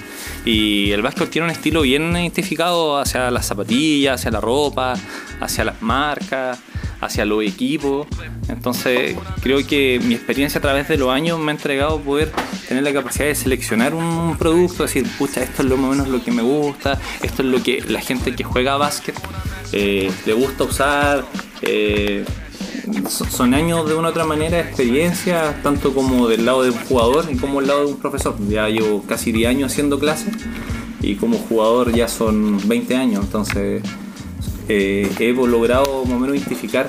y 0.45 0.93
el 0.93 1.01
básquetbol 1.03 1.31
tiene 1.31 1.47
un 1.47 1.51
estilo 1.51 1.81
bien 1.81 2.13
identificado 2.13 2.99
hacia 2.99 3.31
las 3.31 3.47
zapatillas, 3.47 4.21
hacia 4.21 4.31
la 4.31 4.41
ropa, 4.41 4.95
hacia 5.41 5.65
las 5.65 5.81
marcas, 5.81 6.61
hacia 7.01 7.25
los 7.25 7.43
equipos. 7.43 8.07
Entonces, 8.49 9.17
creo 9.43 9.67
que 9.67 9.99
mi 10.05 10.15
experiencia 10.15 10.59
a 10.59 10.63
través 10.63 10.89
de 10.89 10.99
los 10.99 11.11
años 11.11 11.39
me 11.39 11.51
ha 11.53 11.55
entregado 11.55 11.99
poder 12.01 12.31
tener 12.69 12.85
la 12.85 12.93
capacidad 12.93 13.27
de 13.27 13.35
seleccionar 13.35 13.95
un 13.95 14.37
producto, 14.37 14.83
decir, 14.83 15.07
pucha, 15.19 15.43
esto 15.43 15.63
es 15.63 15.69
lo 15.69 15.79
menos 15.79 16.07
lo 16.09 16.23
que 16.23 16.31
me 16.31 16.43
gusta, 16.43 17.01
esto 17.23 17.43
es 17.43 17.49
lo 17.49 17.63
que 17.63 17.83
la 17.89 18.01
gente 18.01 18.37
que 18.37 18.45
juega 18.45 18.77
básquet 18.77 19.15
eh, 19.73 20.13
le 20.27 20.33
gusta 20.35 20.65
usar. 20.65 21.25
eh, 21.63 22.25
son 23.09 23.55
años 23.55 23.89
de 23.89 23.95
una 23.95 24.09
u 24.09 24.11
otra 24.11 24.25
manera 24.25 24.57
de 24.59 24.63
experiencia, 24.63 25.61
tanto 25.63 25.95
como 25.95 26.29
del 26.29 26.45
lado 26.45 26.63
de 26.63 26.71
un 26.71 26.79
jugador 26.79 27.27
y 27.31 27.37
como 27.37 27.61
del 27.61 27.69
lado 27.69 27.87
de 27.87 27.93
un 27.93 27.99
profesor. 27.99 28.35
Ya 28.49 28.69
llevo 28.69 29.03
casi 29.07 29.33
10 29.33 29.49
años 29.51 29.73
haciendo 29.73 29.99
clases 29.99 30.35
y 31.01 31.15
como 31.17 31.39
jugador 31.39 31.93
ya 31.93 32.09
son 32.09 32.59
20 32.69 32.97
años, 32.97 33.25
entonces 33.25 33.83
eh, 34.69 35.11
he 35.19 35.33
logrado 35.33 36.05
más 36.05 36.15
o 36.15 36.19
menos 36.19 36.37
identificar 36.37 36.89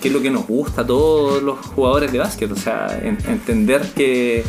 qué 0.00 0.08
es 0.08 0.14
lo 0.14 0.20
que 0.22 0.30
nos 0.30 0.46
gusta 0.46 0.82
a 0.82 0.86
todos 0.86 1.42
los 1.42 1.58
jugadores 1.58 2.10
de 2.12 2.18
básquet, 2.18 2.50
o 2.50 2.56
sea, 2.56 2.98
en- 3.02 3.18
entender 3.28 3.82
que 3.94 4.44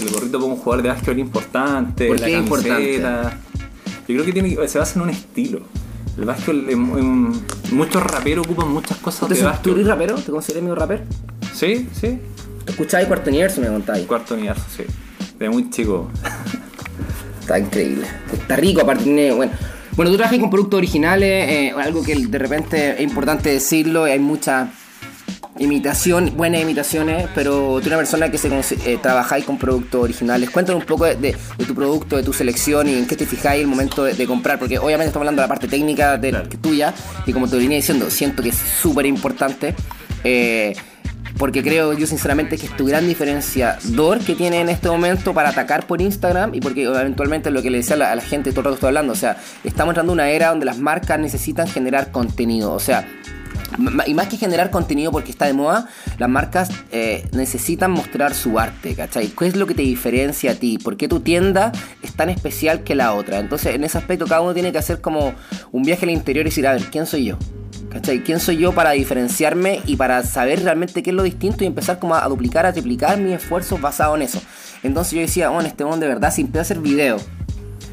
el 0.00 0.10
gorrito 0.10 0.38
para 0.40 0.52
un 0.52 0.56
jugador 0.58 0.82
de 0.82 0.88
básquet 0.90 1.14
es 1.14 1.18
importante, 1.20 2.06
¿Por 2.08 2.20
la 2.20 2.26
qué 2.26 2.32
camiseta. 2.32 3.40
Yo 4.08 4.14
creo 4.14 4.24
que 4.24 4.32
tiene, 4.32 4.54
que- 4.54 4.68
se 4.68 4.78
basa 4.78 4.94
en 4.98 5.02
un 5.02 5.10
estilo. 5.10 5.60
El 6.18 6.76
muchos 7.72 8.02
raperos 8.02 8.46
ocupan 8.46 8.70
muchas 8.70 8.98
cosas 8.98 9.28
¿Tú, 9.28 9.34
te, 9.34 9.42
de 9.42 9.50
¿Tú 9.62 9.72
eres 9.72 9.86
rapero? 9.86 10.14
¿Te 10.16 10.30
consideras 10.30 10.62
medio 10.62 10.74
rapero? 10.74 11.02
Sí, 11.54 11.88
sí. 11.92 12.18
¿Te 12.64 12.72
escuchabas 12.72 13.06
cuarto 13.06 13.30
universo, 13.30 13.60
me 13.60 13.68
contabas? 13.68 14.02
Cuarto 14.02 14.34
universo, 14.34 14.64
sí. 14.76 14.84
De 15.38 15.48
muy 15.48 15.70
chico. 15.70 16.10
Está 17.40 17.58
increíble. 17.58 18.06
Está 18.32 18.56
rico, 18.56 18.82
aparte 18.82 19.04
tiene, 19.04 19.32
bueno. 19.32 19.52
Bueno, 19.96 20.10
tú 20.10 20.16
trabajas 20.16 20.38
con 20.38 20.48
productos 20.48 20.78
originales, 20.78 21.50
eh, 21.50 21.74
algo 21.78 22.02
que 22.02 22.14
de 22.14 22.38
repente 22.38 22.94
es 22.94 23.00
importante 23.00 23.50
decirlo, 23.50 24.04
hay 24.04 24.18
mucha 24.18 24.70
imitación, 25.58 26.32
buenas 26.36 26.62
imitaciones, 26.62 27.28
pero 27.34 27.72
tú 27.74 27.78
eres 27.78 27.88
una 27.88 27.96
persona 27.98 28.30
que 28.30 28.38
se 28.38 28.48
eh, 28.48 28.98
trabajáis 29.00 29.44
con 29.44 29.58
productos 29.58 30.02
originales. 30.02 30.50
Cuéntanos 30.50 30.82
un 30.82 30.86
poco 30.86 31.04
de, 31.04 31.36
tu 31.66 31.74
producto, 31.74 32.16
de 32.16 32.22
tu 32.22 32.32
selección 32.32 32.88
y 32.88 32.94
en 32.94 33.06
qué 33.06 33.16
te 33.16 33.26
fijáis 33.26 33.60
el 33.60 33.68
momento 33.68 34.04
de, 34.04 34.14
de 34.14 34.26
comprar, 34.26 34.58
porque 34.58 34.78
obviamente 34.78 35.08
estamos 35.08 35.22
hablando 35.24 35.42
de 35.42 35.44
la 35.44 35.48
parte 35.48 35.68
técnica 35.68 36.16
de, 36.18 36.32
que 36.48 36.56
tuya, 36.56 36.94
y 37.26 37.32
como 37.32 37.48
te 37.48 37.56
venía 37.56 37.76
diciendo, 37.76 38.10
siento 38.10 38.42
que 38.42 38.50
es 38.50 38.56
súper 38.56 39.06
importante. 39.06 39.74
eh, 40.24 40.74
porque 41.38 41.62
creo 41.62 41.92
yo 41.94 42.06
sinceramente 42.06 42.56
que 42.56 42.66
es 42.66 42.76
tu 42.76 42.86
gran 42.86 43.08
diferenciador 43.08 44.20
que 44.20 44.34
tiene 44.34 44.60
en 44.60 44.68
este 44.68 44.88
momento 44.88 45.34
para 45.34 45.48
atacar 45.48 45.86
por 45.86 46.00
Instagram 46.00 46.54
y 46.54 46.60
porque 46.60 46.84
eventualmente 46.84 47.50
lo 47.50 47.62
que 47.62 47.70
le 47.70 47.78
decía 47.78 47.96
a 47.96 47.98
la, 47.98 48.12
a 48.12 48.14
la 48.14 48.22
gente 48.22 48.50
todo 48.50 48.60
el 48.60 48.64
rato 48.66 48.74
estoy 48.74 48.88
hablando, 48.88 49.12
o 49.12 49.16
sea, 49.16 49.38
estamos 49.64 49.92
entrando 49.92 50.12
a 50.12 50.14
una 50.14 50.30
era 50.30 50.50
donde 50.50 50.66
las 50.66 50.78
marcas 50.78 51.18
necesitan 51.18 51.66
generar 51.66 52.12
contenido, 52.12 52.72
o 52.72 52.80
sea, 52.80 53.08
y 54.06 54.14
más 54.14 54.28
que 54.28 54.36
generar 54.36 54.70
contenido 54.70 55.10
porque 55.12 55.30
está 55.30 55.46
de 55.46 55.52
moda, 55.52 55.88
las 56.18 56.28
marcas 56.28 56.68
eh, 56.90 57.28
necesitan 57.32 57.90
mostrar 57.90 58.34
su 58.34 58.58
arte, 58.58 58.94
¿cachai? 58.94 59.28
¿Qué 59.28 59.46
es 59.46 59.56
lo 59.56 59.66
que 59.66 59.74
te 59.74 59.82
diferencia 59.82 60.52
a 60.52 60.54
ti? 60.54 60.78
¿Por 60.78 60.96
qué 60.96 61.08
tu 61.08 61.20
tienda 61.20 61.72
es 62.02 62.12
tan 62.14 62.30
especial 62.30 62.82
que 62.84 62.94
la 62.94 63.12
otra? 63.14 63.38
Entonces, 63.38 63.74
en 63.74 63.84
ese 63.84 63.98
aspecto, 63.98 64.26
cada 64.26 64.40
uno 64.40 64.54
tiene 64.54 64.72
que 64.72 64.78
hacer 64.78 65.00
como 65.00 65.34
un 65.72 65.82
viaje 65.82 66.04
al 66.04 66.10
interior 66.10 66.44
y 66.46 66.50
decir, 66.50 66.66
a 66.66 66.72
ver, 66.72 66.82
¿quién 66.90 67.06
soy 67.06 67.24
yo? 67.26 67.38
¿Cachai? 67.90 68.22
¿Quién 68.24 68.40
soy 68.40 68.56
yo 68.56 68.72
para 68.72 68.92
diferenciarme 68.92 69.80
y 69.86 69.96
para 69.96 70.22
saber 70.24 70.62
realmente 70.62 71.02
qué 71.02 71.10
es 71.10 71.16
lo 71.16 71.22
distinto 71.24 71.62
y 71.62 71.66
empezar 71.66 71.98
como 71.98 72.14
a 72.14 72.26
duplicar, 72.26 72.64
a 72.64 72.72
triplicar 72.72 73.18
mis 73.18 73.34
esfuerzos 73.34 73.80
basados 73.80 74.16
en 74.16 74.22
eso? 74.22 74.40
Entonces 74.82 75.12
yo 75.12 75.20
decía, 75.20 75.50
bueno, 75.50 75.68
este 75.68 75.84
mundo 75.84 76.00
de 76.06 76.08
verdad, 76.08 76.32
si 76.32 76.40
empiezo 76.40 76.60
a 76.60 76.62
hacer 76.62 76.78
videos 76.80 77.22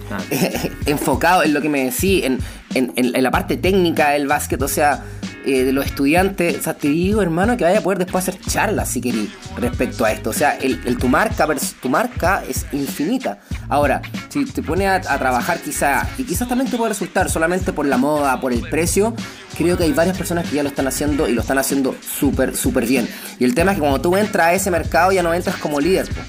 enfocado 0.85 1.43
en 1.43 1.53
lo 1.53 1.61
que 1.61 1.69
me 1.69 1.85
decís, 1.85 2.23
en, 2.23 2.39
en- 2.73 2.93
en- 2.95 3.15
en 3.15 3.23
la 3.23 3.31
parte 3.31 3.57
técnica 3.57 4.11
del 4.11 4.27
básquet, 4.27 4.61
o 4.61 4.67
sea, 4.67 5.03
eh, 5.51 5.63
de 5.65 5.71
los 5.73 5.85
estudiantes. 5.85 6.65
O 6.67 6.73
te 6.75 6.87
digo, 6.89 7.21
hermano, 7.21 7.57
que 7.57 7.63
vaya 7.63 7.79
a 7.79 7.81
poder 7.81 7.99
después 7.99 8.27
hacer 8.27 8.39
charlas 8.41 8.89
si 8.89 9.01
querís 9.01 9.29
respecto 9.57 10.05
a 10.05 10.11
esto. 10.11 10.29
O 10.29 10.33
sea, 10.33 10.55
el, 10.57 10.97
tu, 10.97 11.07
marca, 11.07 11.47
tu 11.81 11.89
marca 11.89 12.43
es 12.47 12.65
infinita. 12.71 13.39
Ahora, 13.67 14.01
si 14.29 14.45
te 14.45 14.61
pones 14.63 14.87
a, 14.87 15.17
trabajar 15.19 15.59
quizá, 15.59 16.07
y 16.17 16.23
quizás 16.23 16.47
también 16.47 16.69
te 16.69 16.77
puede 16.77 16.89
resultar 16.89 17.29
solamente 17.29 17.71
por 17.73 17.85
la 17.85 17.97
moda, 17.97 18.39
por 18.41 18.51
el 18.53 18.61
precio, 18.69 19.13
creo 19.57 19.77
que 19.77 19.83
hay 19.83 19.93
varias 19.93 20.17
personas 20.17 20.47
que 20.49 20.55
ya 20.55 20.63
lo 20.63 20.69
están 20.69 20.87
haciendo 20.87 21.27
y 21.27 21.33
lo 21.33 21.41
están 21.41 21.57
haciendo 21.57 21.95
súper, 22.19 22.55
súper 22.55 22.85
bien. 22.85 23.07
Y 23.39 23.43
el 23.45 23.53
tema 23.55 23.71
es 23.71 23.75
que 23.77 23.81
cuando 23.81 24.01
tú 24.01 24.15
entras 24.17 24.47
a 24.47 24.53
ese 24.53 24.71
mercado 24.71 25.11
ya 25.11 25.21
no 25.23 25.33
entras 25.33 25.55
como 25.57 25.79
líder. 25.79 26.07
po. 26.07 26.21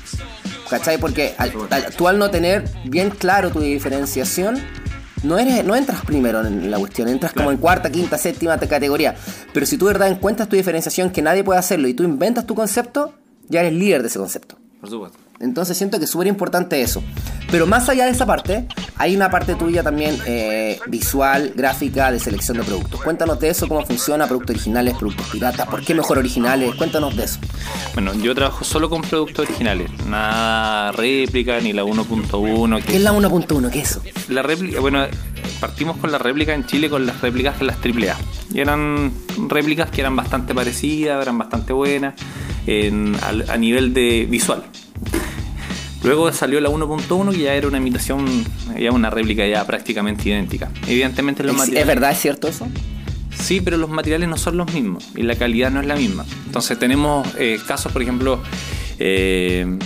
¿Cachai? 0.69 0.99
Porque 0.99 1.35
al- 1.37 1.53
al- 1.71 1.93
tú 1.97 2.07
al 2.07 2.19
no 2.19 2.31
tener 2.31 2.65
bien 2.85 3.11
claro 3.11 3.50
tu 3.50 3.59
diferenciación, 3.61 4.57
no, 5.23 5.39
eres, 5.39 5.65
no 5.65 5.75
entras 5.77 6.05
primero 6.05 6.45
en 6.47 6.71
la 6.71 6.79
cuestión, 6.79 7.09
entras 7.09 7.33
como 7.33 7.50
en 7.50 7.59
cuarta, 7.59 7.91
quinta, 7.91 8.17
séptima 8.19 8.59
te- 8.59 8.69
categoría. 8.69 9.15
Pero 9.53 9.67
si 9.67 9.77
tú 9.79 9.87
de 9.87 9.93
verdad 9.93 10.09
encuentras 10.09 10.49
tu 10.49 10.57
diferenciación 10.57 11.11
que 11.11 11.23
nadie 11.23 11.45
puede 11.45 11.59
hacerlo 11.59 11.89
y 11.89 11.95
tú 11.95 12.03
inventas 12.03 12.47
tu 12.47 12.55
concepto, 12.55 13.15
ya 13.49 13.61
eres 13.61 13.73
líder 13.75 14.03
de 14.03 14.09
ese 14.09 14.19
concepto. 14.19 14.57
Por 14.81 14.91
supuesto. 14.91 15.19
Entonces 15.40 15.76
siento 15.76 15.99
que 15.99 16.04
es 16.04 16.11
súper 16.11 16.26
importante 16.26 16.82
eso. 16.82 17.02
Pero 17.50 17.66
más 17.66 17.88
allá 17.88 18.04
de 18.04 18.11
esa 18.12 18.26
parte, 18.26 18.66
hay 18.97 19.16
una 19.16 19.30
parte 19.30 19.54
tuya 19.54 19.82
también 19.82 20.16
eh, 20.26 20.78
visual, 20.87 21.52
gráfica, 21.56 22.12
de 22.12 22.20
selección 22.20 22.59
de 22.59 22.62
productos. 22.64 23.00
Cuéntanos 23.02 23.40
de 23.40 23.49
eso, 23.49 23.66
cómo 23.66 23.85
funciona, 23.85 24.26
productos 24.26 24.54
originales, 24.56 24.94
productos 24.99 25.26
piratas, 25.28 25.66
por 25.66 25.82
qué 25.82 25.94
mejor 25.94 26.18
originales, 26.18 26.75
cuéntanos 26.76 27.16
de 27.16 27.25
eso. 27.25 27.38
Bueno, 27.94 28.14
yo 28.14 28.35
trabajo 28.35 28.64
solo 28.64 28.88
con 28.90 29.02
productos 29.02 29.47
originales, 29.49 29.90
nada 30.06 30.92
réplica 30.92 31.59
ni 31.61 31.73
la 31.73 31.85
1.1. 31.85 32.85
¿Qué 32.85 32.97
es 32.97 33.02
la 33.02 33.12
1.1? 33.12 33.70
¿Qué 33.70 33.80
es 33.80 33.90
eso? 33.92 34.02
La 34.28 34.42
réplica, 34.42 34.80
bueno, 34.80 35.04
partimos 35.61 35.97
con 35.97 36.12
la 36.12 36.18
réplica 36.18 36.54
en 36.54 36.66
Chile 36.66 36.88
con 36.90 37.06
las 37.06 37.20
réplicas 37.20 37.59
de 37.59 37.64
las 37.64 37.76
AAA. 37.78 38.16
Y 38.52 38.61
eran 38.61 39.11
réplicas 39.49 39.90
que 39.90 40.02
eran 40.02 40.14
bastante 40.14 40.54
parecidas, 40.54 41.20
eran 41.23 41.38
bastante 41.38 41.73
buenas 41.73 42.14
en- 42.66 43.16
a, 43.49 43.56
nivel 43.56 43.94
de 43.94 44.26
visual. 44.28 44.62
Luego 46.02 46.33
salió 46.33 46.61
la 46.61 46.71
1.1 46.71 47.30
que 47.33 47.38
ya 47.38 47.54
era 47.54 47.69
una 47.69 47.78
imitación, 47.78 48.26
ya 48.78 48.90
una 48.90 49.11
réplica 49.11 49.47
ya 49.47 49.66
prácticamente 49.66 50.28
idéntica. 50.28 50.71
Evidentemente 50.87 51.42
los 51.42 51.52
¿Es, 51.52 51.59
materiales... 51.59 51.83
¿Es 51.83 51.87
verdad? 51.87 52.11
¿Es 52.12 52.19
cierto 52.19 52.49
eso? 52.49 52.66
Sí, 53.35 53.61
pero 53.61 53.76
los 53.76 53.90
materiales 53.90 54.28
no 54.28 54.37
son 54.37 54.57
los 54.57 54.73
mismos 54.73 55.09
y 55.14 55.23
la 55.23 55.37
calidad 55.37 55.71
no 55.71 55.80
es 55.80 55.87
la 55.87 55.97
misma. 55.97 56.25
Entonces 56.47 56.78
tenemos 56.78 57.28
eh, 57.38 57.59
casos, 57.66 57.92
por 57.92 58.02
ejemplo, 58.02 58.42
eh, 58.99 59.78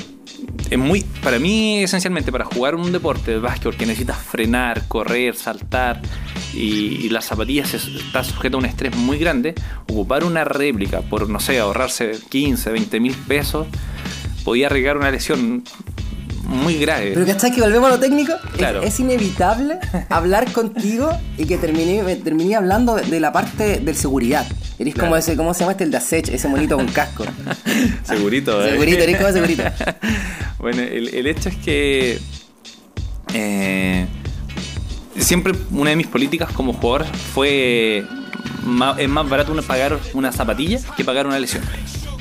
es 0.71 0.78
muy, 0.78 1.02
para 1.23 1.38
mí 1.38 1.83
esencialmente 1.83 2.33
para 2.33 2.44
jugar 2.44 2.75
un 2.75 2.90
deporte 2.90 3.33
de 3.33 3.38
básquetbol 3.38 3.76
que 3.76 3.87
necesitas 3.87 4.18
frenar, 4.18 4.87
correr, 4.88 5.37
saltar, 5.37 6.00
y, 6.54 7.09
la 7.09 7.21
zapatilla 7.21 7.66
se, 7.66 7.76
está 7.76 8.25
sujeta 8.25 8.56
a 8.56 8.59
un 8.59 8.66
estrés 8.66 8.94
muy 8.97 9.18
grande, 9.18 9.54
ocupar 9.88 10.25
una 10.25 10.44
réplica 10.44 11.00
por, 11.02 11.28
no 11.28 11.40
sé, 11.40 11.59
ahorrarse 11.59 12.12
15, 12.28 12.71
20 12.71 13.00
mil 13.00 13.14
pesos, 13.14 13.66
podía 14.44 14.66
arriesgar 14.66 14.97
una 14.97 15.11
lesión 15.11 15.64
muy 16.54 16.78
grave. 16.78 17.12
Pero 17.14 17.26
¿cachai 17.26 17.52
que 17.52 17.61
volvemos 17.61 17.88
a 17.88 17.92
lo 17.92 18.00
técnico? 18.00 18.32
Claro. 18.56 18.82
Es, 18.82 18.99
inevitable 19.00 19.78
hablar 20.08 20.50
contigo 20.52 21.11
y 21.37 21.46
que 21.46 21.58
terminé, 21.58 22.02
terminé 22.16 22.56
hablando 22.56 22.94
de, 22.94 23.20
la 23.20 23.32
parte 23.32 23.80
de 23.80 23.94
seguridad. 23.94 24.46
Eres 24.78 24.94
como 24.94 25.16
ese, 25.16 25.37
¿cómo 25.37 25.54
se 25.54 25.61
llama 25.61 25.73
este? 25.73 25.84
El 25.84 25.90
de 25.90 25.96
Asech, 25.99 26.28
ese 26.28 26.49
monito 26.49 26.76
con 26.76 26.87
casco. 26.88 27.25
segurito, 28.04 28.64
¿eh? 28.64 28.70
Segurito, 28.70 29.02
eres 29.02 29.16
como 29.16 29.32
segurito. 29.32 29.62
bueno, 30.58 30.82
el, 30.82 31.26
hecho 31.26 31.49
es 31.49 31.56
que. 31.56 32.18
Eh, 33.34 34.06
siempre 35.18 35.54
una 35.70 35.90
de 35.90 35.96
mis 35.96 36.06
políticas 36.06 36.52
como 36.52 36.73
jugador 36.73 37.06
fue. 37.34 38.04
es 38.99 39.08
más 39.08 39.28
barato 39.28 39.54
pagar 39.62 39.99
una 40.14 40.32
zapatilla 40.32 40.80
que 40.96 41.04
pagar 41.04 41.26
una 41.26 41.38
lesión. 41.38 41.62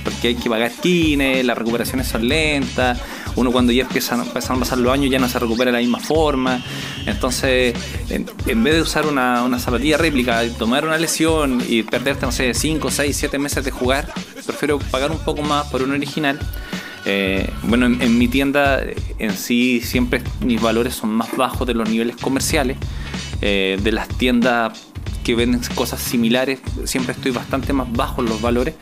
Porque 0.04 0.30
hay 0.30 0.36
que 0.36 0.50
pagar 0.50 0.70
kines, 0.70 1.46
las 1.46 1.58
recuperaciones 1.58 2.08
son 2.08 2.28
lentas 2.28 3.00
uno 3.36 3.52
cuando 3.52 3.72
ya 3.72 3.84
empiezan, 3.84 4.22
a 4.22 4.26
pasar 4.26 4.78
los 4.78 4.94
años 4.94 5.12
ya 5.12 5.20
no 5.20 5.28
se 5.28 5.40
recupera 5.40 5.72
de 5.72 5.78
la 5.78 5.80
misma 5.80 6.00
forma. 6.00 6.62
Entonces, 7.06 7.76
en, 8.10 8.64
vez 8.64 8.76
de 8.76 8.82
usar 8.82 9.06
una, 9.06 9.60
zapatilla 9.60 9.98
réplica, 9.98 10.42
tomar 10.58 10.86
una 10.86 10.98
lesión 10.98 11.62
y 11.68 11.84
perderte, 11.84 12.26
no 12.26 12.32
sé, 12.32 12.54
5, 12.54 12.92
6, 12.92 13.16
7 13.16 13.40
meses 13.40 13.66
de 13.66 13.72
jugar, 13.72 14.12
prefiero 14.46 14.80
pagar 14.80 15.12
un 15.12 15.20
poco 15.20 15.42
más 15.42 15.68
por 15.68 15.82
un 15.82 15.92
original. 15.92 16.40
Eh, 17.06 17.50
bueno, 17.64 17.86
en, 17.86 18.18
mi 18.18 18.30
tienda 18.30 18.82
en 19.20 19.36
sí 19.36 19.82
siempre 19.82 20.22
mis 20.40 20.62
valores 20.62 20.94
son 20.94 21.10
más 21.10 21.36
bajos 21.36 21.68
de 21.68 21.74
los 21.74 21.90
niveles 21.90 22.16
comerciales. 22.16 22.78
Eh, 23.42 23.78
de 23.84 23.92
las 23.92 24.08
tiendas 24.08 24.72
que 25.24 25.36
venden 25.36 25.62
cosas 25.76 26.00
similares, 26.00 26.60
siempre 26.86 27.14
estoy 27.14 27.32
bastante 27.32 27.74
más 27.74 27.92
bajo 27.92 28.22
en 28.22 28.30
los 28.30 28.42
valores. 28.42 28.76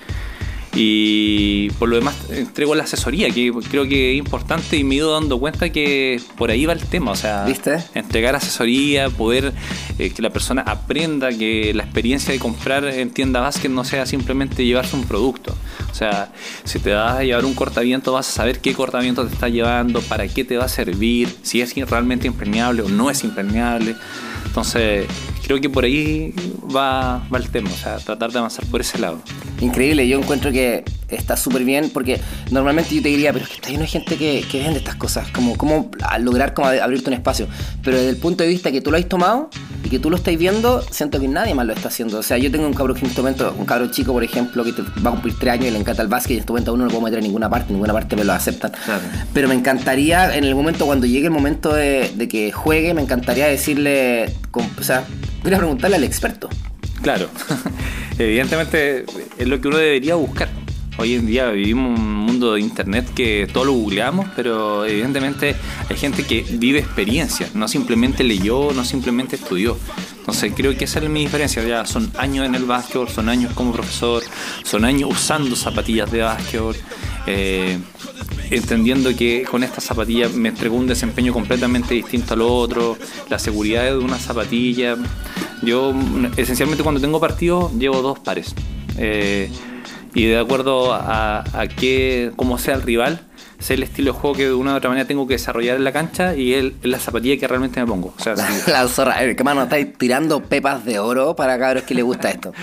Y 0.74 1.70
por 1.72 1.90
lo 1.90 1.98
demás 1.98 2.16
entrego 2.30 2.75
la 2.75 2.84
asesoría, 2.84 3.30
que 3.30 3.51
creo 3.70 3.88
que 3.88 4.13
es 4.13 4.18
importante 4.18 4.78
y 4.78 4.86
me 4.86 4.96
he 4.96 4.98
ido 5.00 5.12
dando 5.12 5.38
cuenta 5.38 5.70
que 5.70 6.22
por 6.38 6.50
ahí 6.50 6.66
va 6.66 6.74
el 6.74 6.80
tema. 6.80 7.12
O 7.12 7.16
sea, 7.16 7.46
entregar 7.94 8.36
asesoría, 8.36 9.10
poder 9.10 9.54
eh, 10.00 10.12
que 10.12 10.22
la 10.22 10.30
persona 10.30 10.62
aprenda 10.62 11.30
que 11.30 11.74
la 11.74 11.84
experiencia 11.84 12.32
de 12.34 12.40
comprar 12.40 12.86
en 12.86 13.10
tienda 13.12 13.42
básquet 13.42 13.70
no 13.70 13.84
sea 13.84 14.06
simplemente 14.06 14.63
llevarse 14.63 14.96
un 14.96 15.04
producto. 15.04 15.56
O 15.92 15.96
sea, 15.96 16.32
si 16.63 16.80
te 16.80 16.94
vas 16.94 17.18
a 17.18 17.24
llevar 17.24 17.44
un 17.44 17.54
cortaviento, 17.54 18.13
vas 18.13 18.30
a 18.30 18.32
saber 18.32 18.60
qué 18.60 18.74
cortaviento 18.74 19.25
te 19.28 19.34
está 19.34 19.50
llevando, 19.50 20.01
para 20.01 20.28
qué 20.28 20.46
te 20.46 20.56
va 20.56 20.66
a 20.66 20.70
servir, 20.70 21.36
si 21.42 21.62
es 21.62 21.75
realmente 21.90 22.28
impermeable 22.28 22.84
o 22.84 22.90
no 22.90 23.10
es 23.10 23.24
impermeable. 23.24 23.96
Entonces, 24.51 25.08
creo 25.46 25.62
que 25.62 25.70
por 25.70 25.86
ahí 25.86 26.34
va, 26.75 27.25
va 27.34 27.38
el 27.38 27.50
tema, 27.50 27.70
o 27.70 27.77
sea, 27.77 28.00
tratar 28.00 28.34
de 28.34 28.39
avanzar 28.39 28.65
por 28.65 28.81
ese 28.81 29.00
lado. 29.00 29.22
Increíble, 29.62 30.05
yo 30.10 30.20
encuentro 30.20 30.51
que 30.51 30.84
está 31.08 31.38
súper 31.38 31.63
bien 31.63 31.89
porque 31.89 32.20
normalmente 32.50 32.93
yo 32.93 33.01
te 33.01 33.08
diría, 33.08 33.31
pero 33.31 33.46
es 33.46 33.50
que 33.50 33.55
está 33.55 33.70
lleno 33.70 33.84
de 33.84 33.88
gente 33.88 34.17
que, 34.17 34.43
que 34.51 34.60
vende 34.60 34.79
estas 34.79 34.96
cosas, 34.96 35.29
como 35.29 35.55
cómo 35.55 35.89
lograr 36.20 36.53
como 36.53 36.67
abrirte 36.67 37.10
un 37.10 37.13
espacio. 37.13 37.48
Pero 37.81 37.96
desde 37.96 38.10
el 38.10 38.17
punto 38.17 38.43
de 38.43 38.50
vista 38.50 38.74
que 38.74 38.81
tú 38.81 38.91
lo 38.91 38.98
has 38.98 39.08
tomado 39.08 39.50
que 39.91 40.00
tú 40.00 40.10
lo 40.10 40.15
estás 40.15 40.38
viendo, 40.38 40.81
siento 40.89 41.19
que 41.19 41.27
nadie 41.27 41.53
más 41.53 41.67
lo 41.67 41.74
está 41.74 41.89
haciendo. 41.89 42.19
O 42.19 42.24
sea, 42.24 42.38
yo 42.38 42.50
tengo 42.50 42.65
un 42.65 42.74
cabro 42.74 42.93
que 42.93 43.01
en 43.01 43.07
este 43.07 43.21
momento, 43.21 43.53
un 43.57 43.65
cabro 43.65 43.91
chico, 43.91 44.13
por 44.13 44.24
ejemplo, 44.24 44.63
que 44.63 44.71
va 45.05 45.10
a 45.10 45.12
cumplir 45.12 45.36
tres 45.38 45.53
años 45.53 45.67
y 45.67 45.71
le 45.71 45.79
encanta 45.79 46.01
el 46.01 46.07
básquet 46.07 46.31
y 46.31 46.33
en 46.36 46.39
este 46.39 46.51
momento 46.53 46.71
a 46.71 46.74
uno 46.74 46.83
no 46.83 46.86
lo 46.86 46.91
puedo 46.91 47.03
meter 47.03 47.19
en 47.19 47.25
ninguna 47.25 47.50
parte, 47.50 47.67
en 47.67 47.74
ninguna 47.74 47.91
parte 47.91 48.15
me 48.15 48.24
lo 48.24 48.31
aceptan. 48.31 48.71
Pero 49.33 49.50
me 49.50 49.53
encantaría, 49.53 50.36
en 50.36 50.45
el 50.45 50.55
momento, 50.55 50.86
cuando 50.86 51.05
llegue 51.05 51.25
el 51.25 51.31
momento 51.31 51.74
de, 51.74 52.10
de 52.15 52.27
que 52.29 52.53
juegue, 52.53 52.93
me 52.93 53.01
encantaría 53.01 53.48
decirle, 53.48 54.33
o 54.53 54.83
sea, 54.83 55.03
voy 55.43 55.53
a 55.53 55.57
preguntarle 55.57 55.98
al 55.98 56.05
experto. 56.05 56.50
Claro, 57.01 57.29
evidentemente 58.17 59.05
es 59.38 59.48
lo 59.48 59.60
que 59.60 59.67
uno 59.67 59.77
debería 59.77 60.15
buscar. 60.15 60.61
Hoy 60.98 61.15
en 61.15 61.25
día 61.25 61.50
vivimos 61.50 61.98
un 62.00 62.15
mundo 62.15 62.53
de 62.53 62.62
internet 62.62 63.10
que 63.15 63.48
todo 63.51 63.65
lo 63.65 63.71
googleamos, 63.74 64.27
pero 64.36 64.86
evidentemente 64.86 65.55
hay 65.89 65.95
gente 65.95 66.25
que 66.25 66.41
vive 66.41 66.79
experiencias, 66.79 67.55
no 67.55 67.67
simplemente 67.67 68.23
leyó, 68.23 68.71
no 68.73 68.84
simplemente 68.84 69.38
estudió. 69.38 69.77
Entonces 70.19 70.54
creo 70.56 70.77
que 70.77 70.84
esa 70.86 70.99
es 70.99 71.10
mi 71.10 71.21
diferencia. 71.21 71.63
Ya 71.63 71.86
son 71.86 72.12
años 72.17 72.45
en 72.45 72.56
el 72.56 72.65
básquetbol, 72.65 73.10
son 73.10 73.30
años 73.30 73.54
como 73.54 73.71
profesor, 73.71 74.21
son 74.63 74.86
años 74.86 75.10
usando 75.12 75.56
zapatillas 75.56 76.12
de 76.12 76.21
básquetbol. 76.21 76.75
Eh, 77.25 77.80
entendiendo 78.49 79.15
que 79.15 79.43
con 79.49 79.63
esta 79.63 79.80
zapatilla 79.82 80.27
me 80.30 80.49
entregó 80.49 80.75
un 80.75 80.88
desempeño 80.88 81.32
completamente 81.32 81.93
distinto 81.93 82.34
al 82.34 82.41
otro, 82.41 82.97
la 83.30 83.39
seguridad 83.39 83.86
de 83.86 83.97
una 83.97 84.19
zapatilla. 84.19 84.97
Yo 85.63 85.93
esencialmente 86.36 86.84
cuando 86.84 86.99
tengo 86.99 87.19
partido 87.19 87.71
llevo 87.77 88.01
dos 88.01 88.19
pares. 88.19 88.54
Eh, 88.97 89.49
y 90.13 90.26
de 90.26 90.39
acuerdo 90.39 90.93
a, 90.93 91.39
a 91.39 91.67
qué, 91.67 92.32
cómo 92.36 92.58
sea 92.58 92.76
el 92.76 92.82
rival, 92.82 93.21
sé 93.62 93.76
el 93.76 93.84
estilo 93.84 94.13
de 94.13 94.19
juego 94.19 94.36
que 94.36 94.45
de 94.45 94.54
una 94.54 94.74
u 94.74 94.78
otra 94.78 94.89
manera 94.89 95.08
tengo 95.08 95.28
que 95.28 95.36
desarrollar 95.36 95.78
en 95.78 95.84
la 95.84 95.91
cancha 95.91 96.36
y 96.36 96.54
es 96.54 96.74
la 96.84 97.00
zapatilla 97.00 97.38
que 97.38 97.47
realmente 97.47 97.80
me 97.80 97.88
pongo. 97.88 98.13
O 98.17 98.21
sea, 98.21 98.36
la, 98.67 98.88
zorra, 98.88 99.15
¿qué 99.36 99.43
mano 99.43 99.63
estáis 99.63 99.97
tirando 99.97 100.41
pepas 100.41 100.84
de 100.86 101.00
oro 101.00 101.36
para 101.36 101.58
cabros 101.58 101.84
que 101.84 101.93
les 101.93 102.04
gusta 102.04 102.30
esto? 102.30 102.54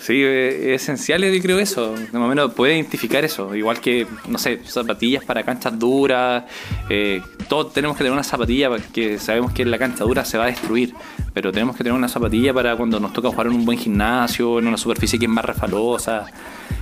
Sí, 0.00 0.22
es 0.22 0.82
esencial, 0.82 1.22
yo 1.22 1.42
creo 1.42 1.58
eso. 1.58 1.94
De 1.94 2.18
momento 2.18 2.52
puede 2.52 2.74
identificar 2.74 3.24
eso. 3.24 3.54
Igual 3.54 3.80
que, 3.80 4.06
no 4.28 4.38
sé, 4.38 4.60
zapatillas 4.64 5.24
para 5.24 5.42
canchas 5.42 5.78
duras. 5.78 6.44
Eh, 6.88 7.20
todos 7.48 7.72
tenemos 7.72 7.96
que 7.96 8.04
tener 8.04 8.12
una 8.12 8.22
zapatilla 8.22 8.70
que 8.92 9.18
sabemos 9.18 9.52
que 9.52 9.64
la 9.64 9.76
cancha 9.76 10.04
dura 10.04 10.24
se 10.24 10.38
va 10.38 10.44
a 10.44 10.46
destruir. 10.46 10.94
Pero 11.34 11.50
tenemos 11.52 11.76
que 11.76 11.82
tener 11.82 11.98
una 11.98 12.08
zapatilla 12.08 12.54
para 12.54 12.76
cuando 12.76 13.00
nos 13.00 13.12
toca 13.12 13.28
jugar 13.28 13.48
en 13.48 13.54
un 13.54 13.64
buen 13.64 13.78
gimnasio, 13.78 14.60
en 14.60 14.68
una 14.68 14.76
superficie 14.76 15.18
que 15.18 15.26
es 15.26 15.30
más 15.30 15.44
refalosa. 15.44 16.26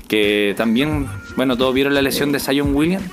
Que 0.07 0.55
también, 0.57 1.09
bueno, 1.37 1.57
todos 1.57 1.75
vieron 1.75 1.95
la 1.95 2.03
lesión 2.03 2.33
de 2.33 2.39
Zion 2.39 2.75
Williams 2.75 3.11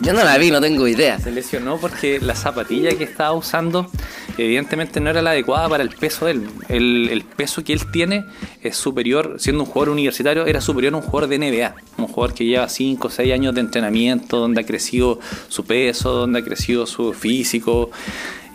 yo 0.00 0.12
no 0.12 0.24
la 0.24 0.36
vi, 0.38 0.50
no 0.50 0.60
tengo 0.60 0.88
idea. 0.88 1.18
Se 1.18 1.30
lesionó 1.30 1.78
porque 1.78 2.20
la 2.20 2.34
zapatilla 2.34 2.90
que 2.96 3.04
estaba 3.04 3.32
usando 3.32 3.88
evidentemente 4.36 5.00
no 5.00 5.10
era 5.10 5.22
la 5.22 5.30
adecuada 5.30 5.68
para 5.68 5.82
el 5.82 5.90
peso 5.90 6.26
de 6.26 6.32
él. 6.32 6.48
El, 6.68 7.24
peso 7.36 7.62
que 7.62 7.72
él 7.72 7.90
tiene 7.90 8.24
es 8.62 8.76
superior, 8.76 9.36
siendo 9.38 9.62
un 9.62 9.68
jugador 9.68 9.90
universitario, 9.90 10.46
era 10.46 10.60
superior 10.60 10.94
a 10.94 10.96
un 10.96 11.02
jugador 11.02 11.28
de 11.28 11.38
NBA. 11.38 11.74
Un 11.98 12.08
jugador 12.08 12.34
que 12.34 12.44
lleva 12.44 12.68
5 12.68 13.06
o 13.06 13.10
6 13.10 13.32
años 13.32 13.54
de 13.54 13.60
entrenamiento, 13.60 14.38
donde 14.38 14.60
ha 14.60 14.66
crecido 14.66 15.20
su 15.48 15.64
peso, 15.64 16.12
donde 16.12 16.40
ha 16.40 16.44
crecido 16.44 16.86
su 16.86 17.12
físico. 17.12 17.90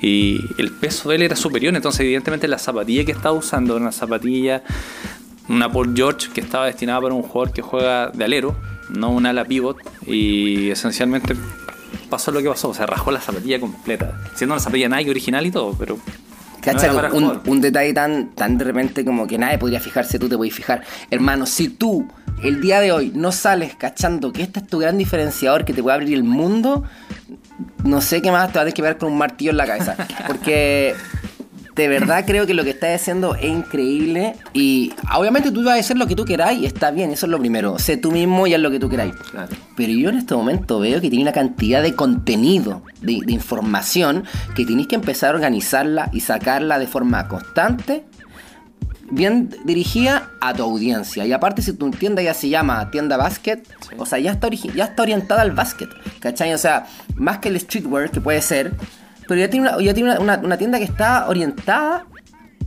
Y 0.01 0.39
el 0.57 0.71
peso 0.71 1.09
de 1.09 1.15
él 1.15 1.21
era 1.23 1.35
superior, 1.35 1.75
entonces 1.75 2.01
evidentemente 2.01 2.47
la 2.47 2.57
zapatilla 2.57 3.05
que 3.05 3.11
estaba 3.11 3.35
usando 3.35 3.75
era 3.75 3.81
una 3.81 3.91
zapatilla, 3.91 4.63
una 5.49 5.71
Paul 5.71 5.93
George 5.95 6.29
que 6.33 6.41
estaba 6.41 6.67
destinada 6.67 7.01
para 7.01 7.13
un 7.13 7.23
jugador 7.23 7.53
que 7.53 7.61
juega 7.61 8.09
de 8.09 8.23
alero 8.23 8.55
no 8.89 9.11
un 9.11 9.25
ala 9.25 9.45
pivot, 9.45 9.77
y 10.05 10.69
esencialmente 10.69 11.35
pasó 12.09 12.31
lo 12.31 12.41
que 12.41 12.49
pasó, 12.49 12.73
se 12.73 12.85
rajó 12.85 13.11
la 13.11 13.21
zapatilla 13.21 13.59
completa, 13.59 14.19
siendo 14.35 14.55
una 14.55 14.61
zapatilla 14.61 14.89
Nike 14.89 15.09
original 15.09 15.45
y 15.45 15.51
todo, 15.51 15.75
pero... 15.77 15.99
un, 17.13 17.41
un, 17.45 17.61
detalle 17.61 17.93
tan, 17.93 18.29
tan 18.35 18.57
de 18.57 18.65
repente 18.65 19.05
como 19.05 19.27
que 19.27 19.37
nadie 19.37 19.57
podría 19.57 19.79
fijarse, 19.79 20.19
tú 20.19 20.27
te 20.27 20.35
podías 20.35 20.55
fijar. 20.55 20.83
Hermano, 21.09 21.45
si 21.45 21.69
tú 21.69 22.07
el 22.43 22.61
día 22.61 22.79
de 22.79 22.91
hoy 22.91 23.11
no 23.15 23.31
sales 23.31 23.75
cachando 23.75 24.31
que 24.31 24.43
este 24.43 24.59
es 24.59 24.67
tu 24.67 24.79
gran 24.79 24.97
diferenciador 24.97 25.65
que 25.65 25.73
te 25.73 25.81
puede 25.81 25.95
abrir 25.95 26.13
el 26.13 26.23
mundo, 26.23 26.83
no 27.83 28.01
sé 28.01 28.21
qué 28.21 28.31
más 28.31 28.51
te 28.51 28.59
vas 28.59 28.61
a 28.61 28.65
tener 28.65 28.73
que 28.73 28.81
ver 28.81 28.97
con 28.97 29.11
un 29.11 29.17
martillo 29.17 29.51
en 29.51 29.57
la 29.57 29.65
cabeza. 29.65 29.95
Porque 30.27 30.95
de 31.79 31.87
verdad 31.87 32.25
creo 32.27 32.45
que 32.45 32.53
lo 32.53 32.65
que 32.65 32.71
estás 32.71 33.01
haciendo 33.01 33.35
es 33.35 33.45
increíble 33.45 34.35
y 34.51 34.91
obviamente 35.15 35.49
tú 35.49 35.63
vas 35.63 35.77
a 35.77 35.79
hacer 35.79 35.97
lo 35.97 36.07
que 36.07 36.15
tú 36.15 36.25
queráis 36.25 36.59
y 36.59 36.65
está 36.65 36.91
bien, 36.91 37.09
eso 37.11 37.25
es 37.25 37.29
lo 37.29 37.39
primero. 37.39 37.79
Sé 37.79 37.95
tú 37.95 38.11
mismo 38.11 38.47
y 38.47 38.53
haz 38.53 38.59
lo 38.59 38.69
que 38.69 38.79
tú 38.79 38.89
queráis. 38.89 39.13
Pero 39.77 39.93
yo 39.93 40.09
en 40.09 40.17
este 40.17 40.35
momento 40.35 40.81
veo 40.81 40.99
que 40.99 41.09
tiene 41.09 41.23
una 41.23 41.31
cantidad 41.31 41.81
de 41.81 41.95
contenido, 41.95 42.83
de, 43.01 43.13
información, 43.29 44.25
que 44.55 44.65
tienes 44.65 44.87
que 44.87 44.95
empezar 44.95 45.31
a 45.31 45.35
organizarla 45.35 46.09
y 46.11 46.19
sacarla 46.19 46.79
de 46.79 46.87
forma 46.87 47.29
constante 47.29 48.03
bien 49.11 49.49
dirigida 49.63 50.31
a 50.41 50.53
tu 50.53 50.63
audiencia. 50.63 51.25
Y 51.25 51.31
aparte, 51.31 51.61
si 51.61 51.73
tu 51.73 51.89
tienda 51.91 52.21
ya 52.21 52.33
se 52.33 52.49
llama 52.49 52.91
tienda 52.91 53.15
básquet, 53.15 53.65
o 53.97 54.05
sea, 54.05 54.19
ya 54.19 54.33
está, 54.33 54.49
ya 54.49 54.83
está 54.83 55.01
orientada 55.01 55.41
al 55.43 55.51
básquet. 55.51 55.89
¿Cachai? 56.19 56.53
O 56.53 56.57
sea, 56.57 56.87
más 57.15 57.39
que 57.39 57.47
el 57.47 57.59
streetwear, 57.59 58.11
que 58.11 58.19
puede 58.19 58.41
ser, 58.41 58.73
pero 59.29 59.41
ya 59.41 59.49
tiene, 59.49 59.69
una, 59.69 59.79
ya 59.79 59.93
tiene 59.93 60.17
una, 60.17 60.57
tienda 60.57 60.79
que 60.79 60.85
está 60.85 61.27
orientada 61.27 62.07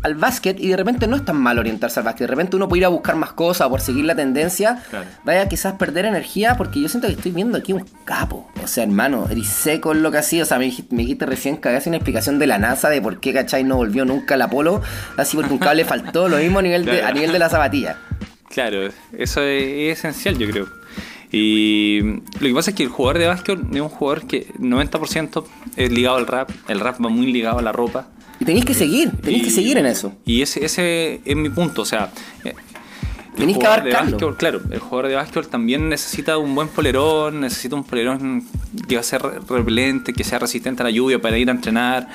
al 0.05 0.15
básquet 0.15 0.61
y 0.61 0.69
de 0.69 0.77
repente 0.77 1.09
no 1.09 1.17
es 1.17 1.25
tan 1.25 1.37
mal 1.37 1.59
orientarse 1.59 1.99
al 1.99 2.05
básquet. 2.05 2.29
De 2.29 2.31
repente 2.31 2.55
uno 2.55 2.69
puede 2.69 2.83
ir 2.83 2.85
a 2.85 2.89
buscar 2.89 3.17
más 3.17 3.33
cosas 3.33 3.69
por 3.69 3.81
seguir 3.81 4.05
la 4.05 4.15
tendencia. 4.15 4.81
Vaya 5.25 5.49
quizás 5.49 5.73
perder 5.73 6.05
energía 6.05 6.57
porque 6.57 6.81
yo 6.81 6.89
siento 6.89 7.09
que 7.09 7.15
estoy 7.15 7.33
viendo 7.33 7.59
aquí 7.59 7.73
un 7.73 7.85
capo. 8.05 8.49
O 8.63 8.69
sea, 8.69 8.85
hermano, 8.85 9.27
eres 9.29 9.49
seco 9.49 9.91
en 9.91 10.05
lo 10.05 10.13
que 10.13 10.19
hacía. 10.19 10.45
O 10.45 10.47
sea, 10.47 10.59
me 10.59 10.67
dijiste, 10.67 11.27
recién 11.27 11.57
que 11.57 11.69
hagas 11.69 11.89
una 11.89 11.97
explicación 11.97 12.39
de 12.39 12.47
la 12.47 12.59
NASA 12.59 12.91
de 12.91 13.03
por 13.03 13.19
qué, 13.19 13.33
¿cachai? 13.33 13.65
No 13.65 13.75
volvió 13.75 14.05
nunca 14.05 14.37
el 14.37 14.43
Apolo. 14.43 14.83
Así 15.17 15.37
porque 15.37 15.53
un 15.53 15.59
cable 15.59 15.85
faltó. 15.85 16.29
Lo 16.29 16.37
mismo 16.37 16.61
a 16.61 16.63
nivel, 16.63 16.85
de, 16.85 17.03
a 17.03 17.11
nivel 17.11 17.33
de 17.33 17.41
la 17.41 17.49
zapatilla. 17.49 17.97
Claro, 18.49 18.89
eso 19.13 19.43
es 19.43 19.99
esencial, 19.99 20.39
yo 20.39 20.49
creo. 20.49 20.82
Y 21.33 22.01
lo 22.03 22.21
que 22.41 22.53
pasa 22.55 22.71
es 22.71 22.77
que 22.77 22.83
el 22.83 22.89
jugador 22.91 23.19
de 23.19 23.27
básquet 23.27 23.59
es 23.73 23.81
un 23.81 23.89
jugador 23.89 24.27
que 24.27 24.49
90% 24.59 25.45
es 25.77 25.91
ligado 25.91 26.17
al 26.19 26.27
rap, 26.27 26.51
el 26.69 26.79
rap 26.81 27.03
va 27.05 27.09
muy 27.09 27.33
ligado 27.33 27.59
a 27.59 27.63
la 27.63 27.73
ropa. 27.73 28.09
Y 28.39 28.45
tenéis 28.45 28.65
que 28.67 28.75
seguir, 28.75 29.11
tenéis 29.23 29.45
que 29.45 29.51
seguir 29.51 29.79
en 29.79 29.87
eso. 29.87 30.13
Y 30.27 30.43
ese, 30.43 30.65
ese 30.65 31.21
es 31.25 31.37
mi 31.37 31.49
punto, 31.49 31.83
o 31.83 31.85
sea... 31.87 32.13
eh, 32.45 32.55
el 33.33 33.39
Tenéis 33.39 33.57
que 33.57 33.65
jugador 33.65 33.85
de 33.85 33.91
abarcarlo. 33.93 34.11
básquetbol, 34.13 34.37
claro, 34.37 34.61
el 34.71 34.79
jugador 34.79 35.09
de 35.09 35.15
básquetbol 35.15 35.49
también 35.49 35.89
necesita 35.89 36.37
un 36.37 36.55
buen 36.55 36.69
polerón, 36.69 37.41
necesita 37.41 37.77
un 37.77 37.85
polerón 37.85 38.45
que 38.87 38.97
va 38.97 39.01
a 39.01 39.05
ser 39.05 39.23
re- 39.23 39.39
repelente, 39.49 40.13
que 40.13 40.23
sea 40.23 40.39
resistente 40.39 40.83
a 40.83 40.85
la 40.85 40.91
lluvia 40.91 41.19
para 41.19 41.39
ir 41.39 41.49
a 41.49 41.53
entrenar. 41.53 42.09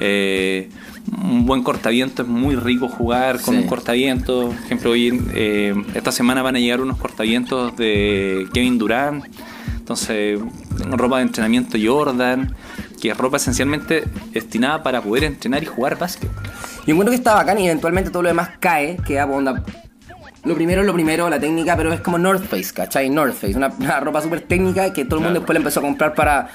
eh, 0.00 0.68
un 1.12 1.46
buen 1.46 1.62
cortaviento 1.62 2.22
es 2.22 2.28
muy 2.28 2.56
rico 2.56 2.88
jugar 2.88 3.40
con 3.40 3.54
Sí. 3.54 3.60
un 3.62 3.66
cortaviento. 3.68 4.48
Por 4.48 4.56
ejemplo, 4.64 4.90
hoy 4.90 5.22
eh, 5.34 5.74
esta 5.94 6.10
semana 6.12 6.42
van 6.42 6.56
a 6.56 6.58
llegar 6.58 6.80
unos 6.80 6.98
cortavientos 6.98 7.76
de 7.76 8.46
Kevin 8.52 8.78
Durant. 8.78 9.24
Entonces, 9.78 10.40
ropa 10.90 11.18
de 11.18 11.22
entrenamiento 11.22 11.78
Jordan, 11.82 12.54
que 13.00 13.10
es 13.10 13.16
ropa 13.16 13.36
esencialmente 13.36 14.04
destinada 14.32 14.82
para 14.82 15.00
poder 15.00 15.24
entrenar 15.24 15.62
y 15.62 15.66
jugar 15.66 15.96
básquet. 15.96 16.28
Yo 16.86 16.92
encuentro 16.92 17.10
que 17.12 17.16
está 17.16 17.34
bacán 17.34 17.58
y 17.60 17.66
eventualmente 17.66 18.10
todo 18.10 18.22
lo 18.22 18.28
demás 18.28 18.50
cae, 18.58 18.96
queda 19.06 19.26
por 19.26 19.36
onda. 19.36 19.62
Lo 20.44 20.54
primero 20.54 20.80
es 20.80 20.86
lo 20.86 20.92
primero, 20.92 21.28
la 21.28 21.38
técnica, 21.40 21.76
pero 21.76 21.92
es 21.92 22.00
como 22.00 22.18
North 22.18 22.44
Face, 22.46 22.72
¿cachai? 22.72 23.10
North 23.10 23.34
Face, 23.34 23.56
una, 23.56 23.68
una 23.68 23.98
ropa 24.00 24.20
súper 24.22 24.42
técnica 24.42 24.92
que 24.92 25.04
todo 25.04 25.16
el 25.18 25.24
mundo 25.24 25.30
Claro. 25.30 25.40
después 25.40 25.54
le 25.54 25.58
empezó 25.58 25.80
a 25.80 25.82
comprar 25.82 26.14
para 26.14 26.48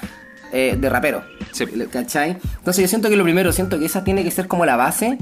eh, 0.52 0.76
de 0.78 0.88
rapero. 0.88 1.24
Sí. 1.50 1.66
¿Cachai? 1.90 2.38
Entonces 2.58 2.82
yo 2.82 2.88
siento 2.88 3.08
que 3.08 3.16
lo 3.16 3.24
primero, 3.24 3.52
siento 3.52 3.78
que 3.78 3.86
esa 3.86 4.04
tiene 4.04 4.22
que 4.22 4.30
ser 4.30 4.48
como 4.48 4.64
la 4.64 4.76
base 4.76 5.18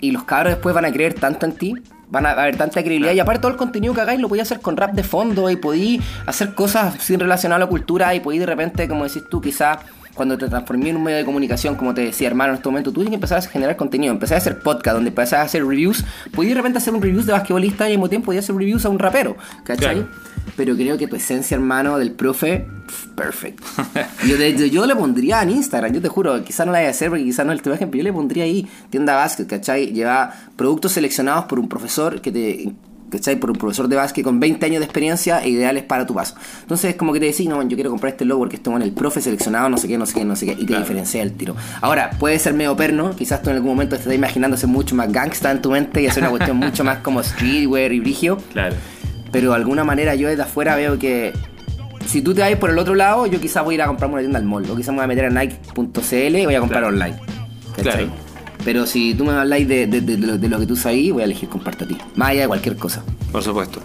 y 0.00 0.10
los 0.10 0.24
cabros 0.24 0.54
después 0.54 0.74
van 0.74 0.84
a 0.84 0.92
creer 0.92 1.14
tanto 1.14 1.46
en 1.46 1.52
ti, 1.52 1.74
van 2.10 2.26
a 2.26 2.32
haber 2.32 2.56
tanta 2.56 2.82
credibilidad 2.82 3.12
y 3.12 3.20
aparte 3.20 3.40
todo 3.40 3.52
el 3.52 3.58
contenido 3.58 3.94
que 3.94 4.00
hagáis 4.00 4.20
lo 4.20 4.28
podéis 4.28 4.50
hacer 4.50 4.60
con 4.60 4.76
rap 4.76 4.92
de 4.92 5.02
fondo 5.02 5.50
y 5.50 5.56
podéis 5.56 6.02
hacer 6.26 6.54
cosas 6.54 7.02
sin 7.02 7.18
relacionar 7.18 7.56
a 7.56 7.64
la 7.64 7.66
cultura 7.66 8.14
y 8.14 8.20
podéis 8.20 8.40
de 8.40 8.46
repente, 8.46 8.88
como 8.88 9.04
decís 9.04 9.22
tú, 9.30 9.40
quizás 9.40 9.78
cuando 10.16 10.36
te 10.36 10.48
transformé 10.48 10.90
en 10.90 10.96
un 10.96 11.04
medio 11.04 11.18
de 11.18 11.24
comunicación, 11.24 11.76
como 11.76 11.94
te 11.94 12.00
decía 12.00 12.26
hermano, 12.26 12.52
en 12.54 12.56
este 12.56 12.68
momento, 12.68 12.90
tú 12.90 12.94
tienes 13.00 13.10
que 13.10 13.14
empezar 13.16 13.38
a 13.38 13.42
generar 13.42 13.76
contenido, 13.76 14.12
empezar 14.12 14.34
a 14.36 14.38
hacer 14.38 14.58
podcast, 14.58 14.94
donde 14.96 15.10
empezás 15.10 15.34
a 15.40 15.42
hacer 15.42 15.64
reviews, 15.64 16.04
podías 16.34 16.54
de 16.54 16.56
repente 16.56 16.78
hacer 16.78 16.92
un 16.94 17.02
reviews 17.02 17.26
de 17.26 17.32
basquetbolista 17.32 17.84
y 17.84 17.92
al 17.92 17.98
mismo 17.98 18.08
tiempo 18.08 18.26
podías 18.26 18.44
hacer 18.44 18.56
reviews 18.56 18.84
a 18.84 18.88
un 18.88 18.98
rapero, 18.98 19.36
¿cachai? 19.62 19.94
Claro. 19.96 20.08
Pero 20.56 20.74
creo 20.76 20.96
que 20.96 21.06
tu 21.06 21.16
esencia, 21.16 21.54
hermano, 21.56 21.98
del 21.98 22.12
profe, 22.12 22.66
pf, 22.86 23.08
perfect. 23.14 23.62
Yo, 24.26 24.36
de- 24.38 24.70
yo, 24.70 24.86
le 24.86 24.94
pondría 24.96 25.42
en 25.42 25.50
Instagram, 25.50 25.92
yo 25.92 26.00
te 26.00 26.08
juro, 26.08 26.42
quizás 26.44 26.64
no 26.66 26.72
la 26.72 26.78
voy 26.78 26.86
a 26.86 26.90
hacer 26.90 27.10
porque 27.10 27.24
quizás 27.24 27.44
no 27.44 27.52
es 27.52 27.60
el 27.60 27.66
imagen, 27.66 27.90
pero 27.90 27.98
yo 27.98 28.04
le 28.04 28.12
pondría 28.12 28.44
ahí 28.44 28.66
tienda 28.88 29.16
básquet, 29.16 29.46
¿cachai? 29.48 29.92
Lleva 29.92 30.32
productos 30.56 30.92
seleccionados 30.92 31.44
por 31.46 31.58
un 31.58 31.68
profesor 31.68 32.20
que 32.20 32.32
te. 32.32 32.72
¿Cachai? 33.10 33.36
Por 33.36 33.50
un 33.50 33.56
profesor 33.56 33.86
de 33.88 33.94
básquet 33.96 34.24
con 34.24 34.40
20 34.40 34.66
años 34.66 34.80
de 34.80 34.84
experiencia 34.84 35.40
e 35.42 35.48
ideales 35.50 35.84
para 35.84 36.04
tu 36.06 36.14
paso. 36.14 36.34
Entonces, 36.62 36.96
como 36.96 37.12
que 37.12 37.20
te 37.20 37.26
decís, 37.26 37.48
no, 37.48 37.62
yo 37.62 37.76
quiero 37.76 37.90
comprar 37.90 38.12
este 38.12 38.24
logo 38.24 38.40
porque 38.40 38.56
esto 38.56 38.72
con 38.72 38.82
el 38.82 38.92
profe 38.92 39.20
seleccionado, 39.20 39.68
no 39.68 39.78
sé 39.78 39.86
qué, 39.86 39.96
no 39.96 40.06
sé 40.06 40.14
qué, 40.14 40.24
no 40.24 40.34
sé 40.34 40.46
qué, 40.46 40.52
y 40.52 40.56
te 40.56 40.66
Claro. 40.66 40.82
diferencia 40.82 41.22
el 41.22 41.32
tiro. 41.32 41.54
Ahora, 41.80 42.10
puede 42.18 42.38
ser 42.38 42.54
medio 42.54 42.74
perno, 42.76 43.14
quizás 43.14 43.42
tú 43.42 43.50
en 43.50 43.56
algún 43.56 43.70
momento 43.72 43.94
te 43.96 44.02
estás 44.02 44.14
imaginándose 44.14 44.66
mucho 44.66 44.94
más 44.96 45.12
gangsta 45.12 45.50
en 45.52 45.62
tu 45.62 45.70
mente 45.70 46.02
y 46.02 46.06
hacer 46.08 46.22
una 46.24 46.30
cuestión 46.30 46.56
mucho 46.56 46.82
más 46.84 46.98
como 46.98 47.22
streetwear 47.22 47.92
y 47.92 48.00
brigio. 48.00 48.38
Claro. 48.52 48.74
Pero 49.30 49.50
de 49.50 49.56
alguna 49.56 49.84
manera 49.84 50.14
yo 50.16 50.28
desde 50.28 50.42
afuera 50.42 50.74
veo 50.76 50.98
que 50.98 51.32
si 52.06 52.22
tú 52.22 52.34
te 52.34 52.40
vas 52.40 52.54
por 52.56 52.70
el 52.70 52.78
otro 52.78 52.94
lado, 52.94 53.26
yo 53.26 53.40
quizás 53.40 53.64
voy 53.64 53.74
a 53.74 53.76
ir 53.76 53.82
a 53.82 53.86
comprarme 53.86 54.14
una 54.14 54.22
tienda 54.22 54.38
al 54.38 54.44
mall. 54.44 54.68
O 54.70 54.76
quizás 54.76 54.88
me 54.90 54.96
voy 54.96 55.04
a 55.04 55.08
meter 55.08 55.24
a 55.26 55.30
Nike.cl 55.30 56.36
y 56.38 56.44
voy 56.46 56.54
a 56.54 56.60
comprar 56.60 56.82
Claro. 56.82 56.88
online. 56.88 57.16
¿Cachai? 57.76 58.06
Claro. 58.06 58.25
Pero 58.64 58.86
si 58.86 59.14
tú 59.14 59.24
me 59.24 59.32
habláis 59.32 59.66
de, 59.68 59.86
de, 59.86 60.00
de, 60.00 60.16
de 60.16 60.26
lo, 60.26 60.38
de 60.38 60.48
lo 60.48 60.58
que 60.58 60.66
tú 60.66 60.76
sabes, 60.76 61.12
voy 61.12 61.22
a 61.22 61.24
elegir 61.24 61.48
comprarte 61.48 61.84
a 61.84 61.88
ti. 61.88 61.96
Más 62.16 62.30
allá 62.30 62.42
de 62.42 62.48
cualquier 62.48 62.76
cosa. 62.76 63.04
Por 63.32 63.42
supuesto. 63.42 63.80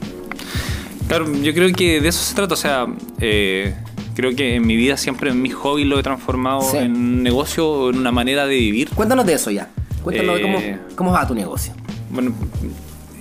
Claro, 1.07 1.31
yo 1.41 1.53
creo 1.53 1.71
que 1.73 2.01
de 2.01 2.07
eso 2.07 2.23
se 2.23 2.33
trata. 2.35 2.53
O 2.53 2.57
sea, 2.57 2.87
eh, 3.19 3.75
creo 4.15 4.35
que 4.35 4.55
en 4.55 4.65
mi 4.65 4.75
vida 4.75 4.97
siempre 4.97 5.33
mi 5.33 5.49
hobby 5.49 5.83
lo 5.83 5.99
he 5.99 6.03
transformado 6.03 6.61
Sí. 6.61 6.77
en 6.77 6.93
un 6.95 7.23
negocio 7.23 7.69
o 7.69 7.89
en 7.91 7.97
una 7.97 8.11
manera 8.11 8.47
de 8.47 8.55
vivir. 8.55 8.89
Cuéntanos 8.89 9.25
de 9.25 9.33
eso 9.33 9.51
ya. 9.51 9.69
Cuéntanos 10.03 10.35
de 10.35 10.41
Eh, 10.41 10.43
cómo, 10.43 10.95
cómo 10.95 11.11
va 11.11 11.27
tu 11.27 11.35
negocio. 11.35 11.73
Bueno, 12.09 12.33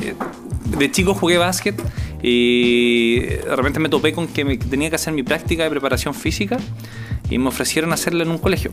eh, 0.00 0.14
de 0.78 0.90
chico 0.90 1.12
jugué 1.14 1.36
básquet 1.36 1.74
y 2.22 3.20
de 3.20 3.56
repente 3.56 3.80
me 3.80 3.88
topé 3.88 4.12
con 4.12 4.28
que 4.28 4.44
me- 4.44 4.58
que 4.58 4.66
tenía 4.66 4.88
que 4.88 4.96
hacer 4.96 5.12
mi 5.12 5.22
práctica 5.22 5.64
de 5.64 5.70
preparación 5.70 6.14
física 6.14 6.58
y 7.30 7.38
me 7.38 7.48
ofrecieron 7.48 7.92
hacerla 7.92 8.24
en 8.24 8.30
un 8.30 8.38
colegio. 8.38 8.72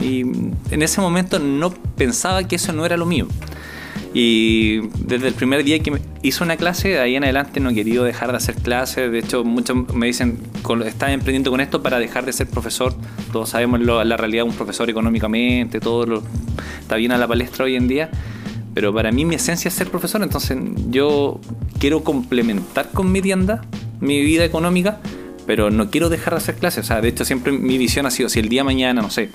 Y 0.00 0.20
en 0.22 0.82
ese 0.82 1.00
momento 1.00 1.38
no 1.38 1.70
pensaba 1.70 2.42
que 2.48 2.56
eso 2.56 2.72
no 2.72 2.84
era 2.84 2.96
lo 2.96 3.06
mío. 3.06 3.28
Y 4.14 4.80
desde 4.98 5.28
el 5.28 5.34
primer 5.34 5.64
día 5.64 5.78
que 5.80 5.92
hice 6.22 6.42
una 6.42 6.56
clase, 6.56 6.88
de 6.88 6.98
ahí 6.98 7.14
en 7.16 7.24
adelante 7.24 7.60
no 7.60 7.70
he 7.70 7.74
querido 7.74 8.04
dejar 8.04 8.30
de 8.30 8.38
hacer 8.38 8.54
clases. 8.56 9.12
De 9.12 9.18
hecho, 9.18 9.44
muchos 9.44 9.76
me 9.94 10.06
dicen, 10.06 10.38
estás 10.86 11.10
emprendiendo 11.10 11.50
con 11.50 11.60
esto 11.60 11.82
para 11.82 11.98
dejar 11.98 12.24
de 12.24 12.32
ser 12.32 12.48
profesor. 12.48 12.94
Todos 13.32 13.50
sabemos 13.50 13.80
lo- 13.80 14.02
la 14.02 14.16
realidad 14.16 14.44
de 14.44 14.50
un 14.50 14.56
profesor 14.56 14.88
económicamente, 14.88 15.78
todo 15.78 16.06
lo, 16.06 16.22
está 16.80 16.96
bien 16.96 17.12
a 17.12 17.18
la 17.18 17.28
palestra 17.28 17.66
hoy 17.66 17.76
en 17.76 17.86
día. 17.86 18.10
Pero 18.74 18.94
para 18.94 19.12
mí 19.12 19.24
mi 19.24 19.34
esencia 19.34 19.68
es 19.68 19.74
ser 19.74 19.88
profesor, 19.90 20.22
entonces 20.22 20.56
yo 20.90 21.40
quiero 21.78 22.02
complementar 22.04 22.90
con 22.92 23.10
mi 23.12 23.20
tienda 23.20 23.62
mi 24.00 24.22
vida 24.22 24.44
económica, 24.44 25.00
pero 25.48 25.70
no 25.70 25.88
quiero 25.90 26.10
dejar 26.10 26.34
de 26.34 26.36
hacer 26.38 26.56
clases. 26.56 26.84
O 26.84 26.86
sea, 26.86 27.00
de 27.00 27.08
hecho 27.08 27.24
siempre 27.24 27.52
mi 27.52 27.78
visión 27.78 28.04
ha 28.04 28.10
sido, 28.10 28.28
si 28.28 28.38
el 28.38 28.50
día 28.50 28.60
de 28.60 28.64
mañana, 28.66 29.00
no 29.00 29.08
sé, 29.10 29.30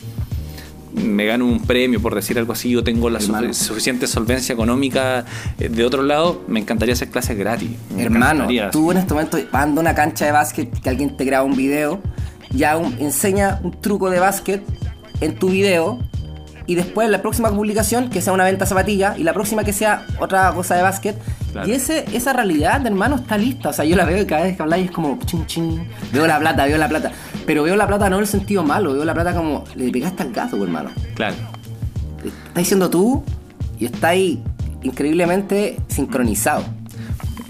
me 0.94 1.26
gano 1.26 1.46
un 1.48 1.60
premio, 1.66 2.00
por 2.00 2.14
decir 2.14 2.38
algo 2.38 2.54
así, 2.54 2.70
yo 2.70 2.84
tengo 2.84 3.10
la 3.10 3.20
su- 3.20 3.34
suficiente 3.56 4.06
solvencia 4.06 4.54
económica 4.54 5.26
eh, 5.60 5.70
de 5.70 5.84
otro 5.84 6.04
lado, 6.04 6.44
me 6.48 6.60
encantaría 6.60 6.94
hacer 6.94 7.10
clases 7.10 7.36
gratis. 7.36 7.72
Me 7.96 8.04
Hermano, 8.04 8.26
encantaría. 8.44 8.70
tú 8.70 8.92
en 8.92 8.98
este 9.00 9.12
momento 9.16 9.40
vas 9.52 9.66
a 9.66 9.70
una 9.72 9.96
cancha 9.96 10.26
de 10.26 10.32
básquet 10.32 10.70
que 10.82 10.90
alguien 10.90 11.18
te 11.18 11.26
graba 11.26 11.44
un 11.46 11.56
video, 11.58 12.00
ya 12.52 12.78
un- 12.78 12.96
enseña 13.00 13.60
un 13.64 13.72
truco 13.82 14.12
de 14.12 14.20
básquet 14.20 14.62
en 15.20 15.34
tu 15.40 15.50
video 15.50 16.00
y 16.66 16.76
después 16.76 17.10
la 17.10 17.22
próxima 17.22 17.50
publicación 17.50 18.10
que 18.10 18.22
sea 18.22 18.32
una 18.34 18.46
venta 18.46 18.66
zapatilla 18.66 19.16
y 19.18 19.24
la 19.24 19.34
próxima 19.34 19.64
que 19.64 19.74
sea 19.74 20.06
otra 20.20 20.52
cosa 20.54 20.76
de 20.76 20.82
básquet. 20.82 21.18
Claro. 21.52 21.68
Y 21.68 21.74
ese, 21.74 22.06
esa 22.14 22.34
realidad, 22.34 22.86
hermano, 22.88 23.16
está 23.18 23.38
lista. 23.38 23.70
O 23.70 23.74
sea, 23.74 23.84
yo 23.86 23.96
la 23.96 24.06
veo 24.06 24.22
y 24.22 24.26
cada 24.26 24.44
vez 24.44 24.56
que 24.56 24.64
habláis 24.64 24.86
es 24.86 24.92
como 24.92 25.20
chin 25.26 25.46
chin. 25.46 25.88
Veo 26.12 26.26
la 26.26 26.40
plata, 26.40 26.66
veo 26.66 26.78
la 26.78 26.88
plata. 26.88 27.12
Pero 27.46 27.64
veo 27.64 27.76
la 27.76 27.86
plata 27.88 28.10
no 28.10 28.16
en 28.16 28.22
el 28.22 28.28
sentido 28.28 28.64
malo, 28.64 28.94
veo 28.94 29.04
la 29.06 29.14
plata 29.14 29.34
como 29.36 29.66
le 29.76 29.92
pegaste 29.92 30.24
al 30.24 30.32
gato, 30.32 30.62
hermano. 30.64 30.90
Claro. 31.16 31.36
Estás 32.24 32.56
diciendo 32.56 32.90
tú 32.90 33.24
y 33.80 33.86
estáis 33.86 34.38
increíblemente 34.84 35.78
sincronizado. 35.90 36.64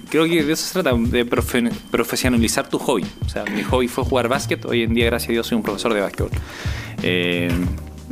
Creo 0.09 0.25
que 0.25 0.43
de 0.43 0.53
eso 0.53 0.65
se 0.65 0.73
trata, 0.81 0.95
de 0.95 1.25
profe- 1.27 1.71
profesionalizar 1.91 2.67
tu 2.67 2.77
hobby. 2.79 3.05
O 3.25 3.29
sea, 3.29 3.43
mi 3.45 3.63
hobby 3.63 3.87
fue 3.87 4.03
jugar 4.03 4.27
básquet, 4.27 4.63
hoy 4.65 4.83
en 4.83 4.93
día, 4.93 5.05
gracias 5.05 5.29
a 5.29 5.33
Dios, 5.33 5.47
soy 5.47 5.55
un 5.57 5.63
profesor 5.63 5.93
de 5.93 6.01
básquetbol. 6.01 6.29
Eh, 7.01 7.49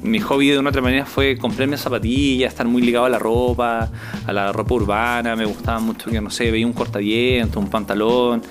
mi 0.04 0.20
hobby 0.20 0.50
de 0.50 0.60
una 0.60 0.70
otra 0.70 0.82
manera 0.82 1.06
fue 1.06 1.38
comprarme 1.38 1.78
zapatillas, 1.78 2.52
estar 2.52 2.66
muy 2.68 2.82
ligado 2.82 3.06
a 3.06 3.10
la 3.10 3.20
ropa, 3.20 3.90
a 4.26 4.34
la 4.34 4.52
ropa 4.52 4.74
urbana, 4.76 5.36
me 5.36 5.46
gustaba 5.46 5.80
mucho 5.80 6.10
que, 6.10 6.20
no 6.22 6.30
sé, 6.30 6.50
veía 6.52 6.66
un 6.66 6.74
cortaviento, 6.74 7.60
un 7.60 7.70
pantalón. 7.70 8.42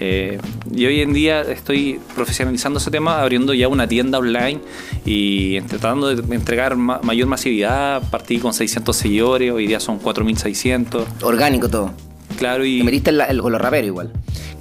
Eh, 0.00 0.38
y 0.74 0.86
hoy 0.86 1.00
en 1.02 1.12
día 1.12 1.42
estoy 1.42 2.00
profesionalizando 2.14 2.78
ese 2.78 2.90
tema, 2.90 3.20
abriendo 3.20 3.54
ya 3.54 3.68
una 3.68 3.86
tienda 3.86 4.18
online 4.18 4.60
y 5.04 5.60
tratando 5.62 6.14
de 6.14 6.34
entregar 6.34 6.76
ma- 6.76 7.00
mayor 7.02 7.28
masividad. 7.28 8.02
Partí 8.10 8.38
con 8.38 8.52
600 8.54 8.96
seguidores, 8.96 9.52
hoy 9.52 9.66
día 9.66 9.80
son 9.80 10.00
4.600. 10.00 11.04
Orgánico 11.22 11.68
todo. 11.68 11.92
Claro, 12.38 12.64
y... 12.64 12.78
Te 12.78 12.84
metiste 12.84 13.10
en 13.10 13.18
la- 13.18 13.26
el- 13.26 13.40
con 13.42 13.52
los 13.52 13.60
raperos 13.60 13.86
igual. 13.86 14.12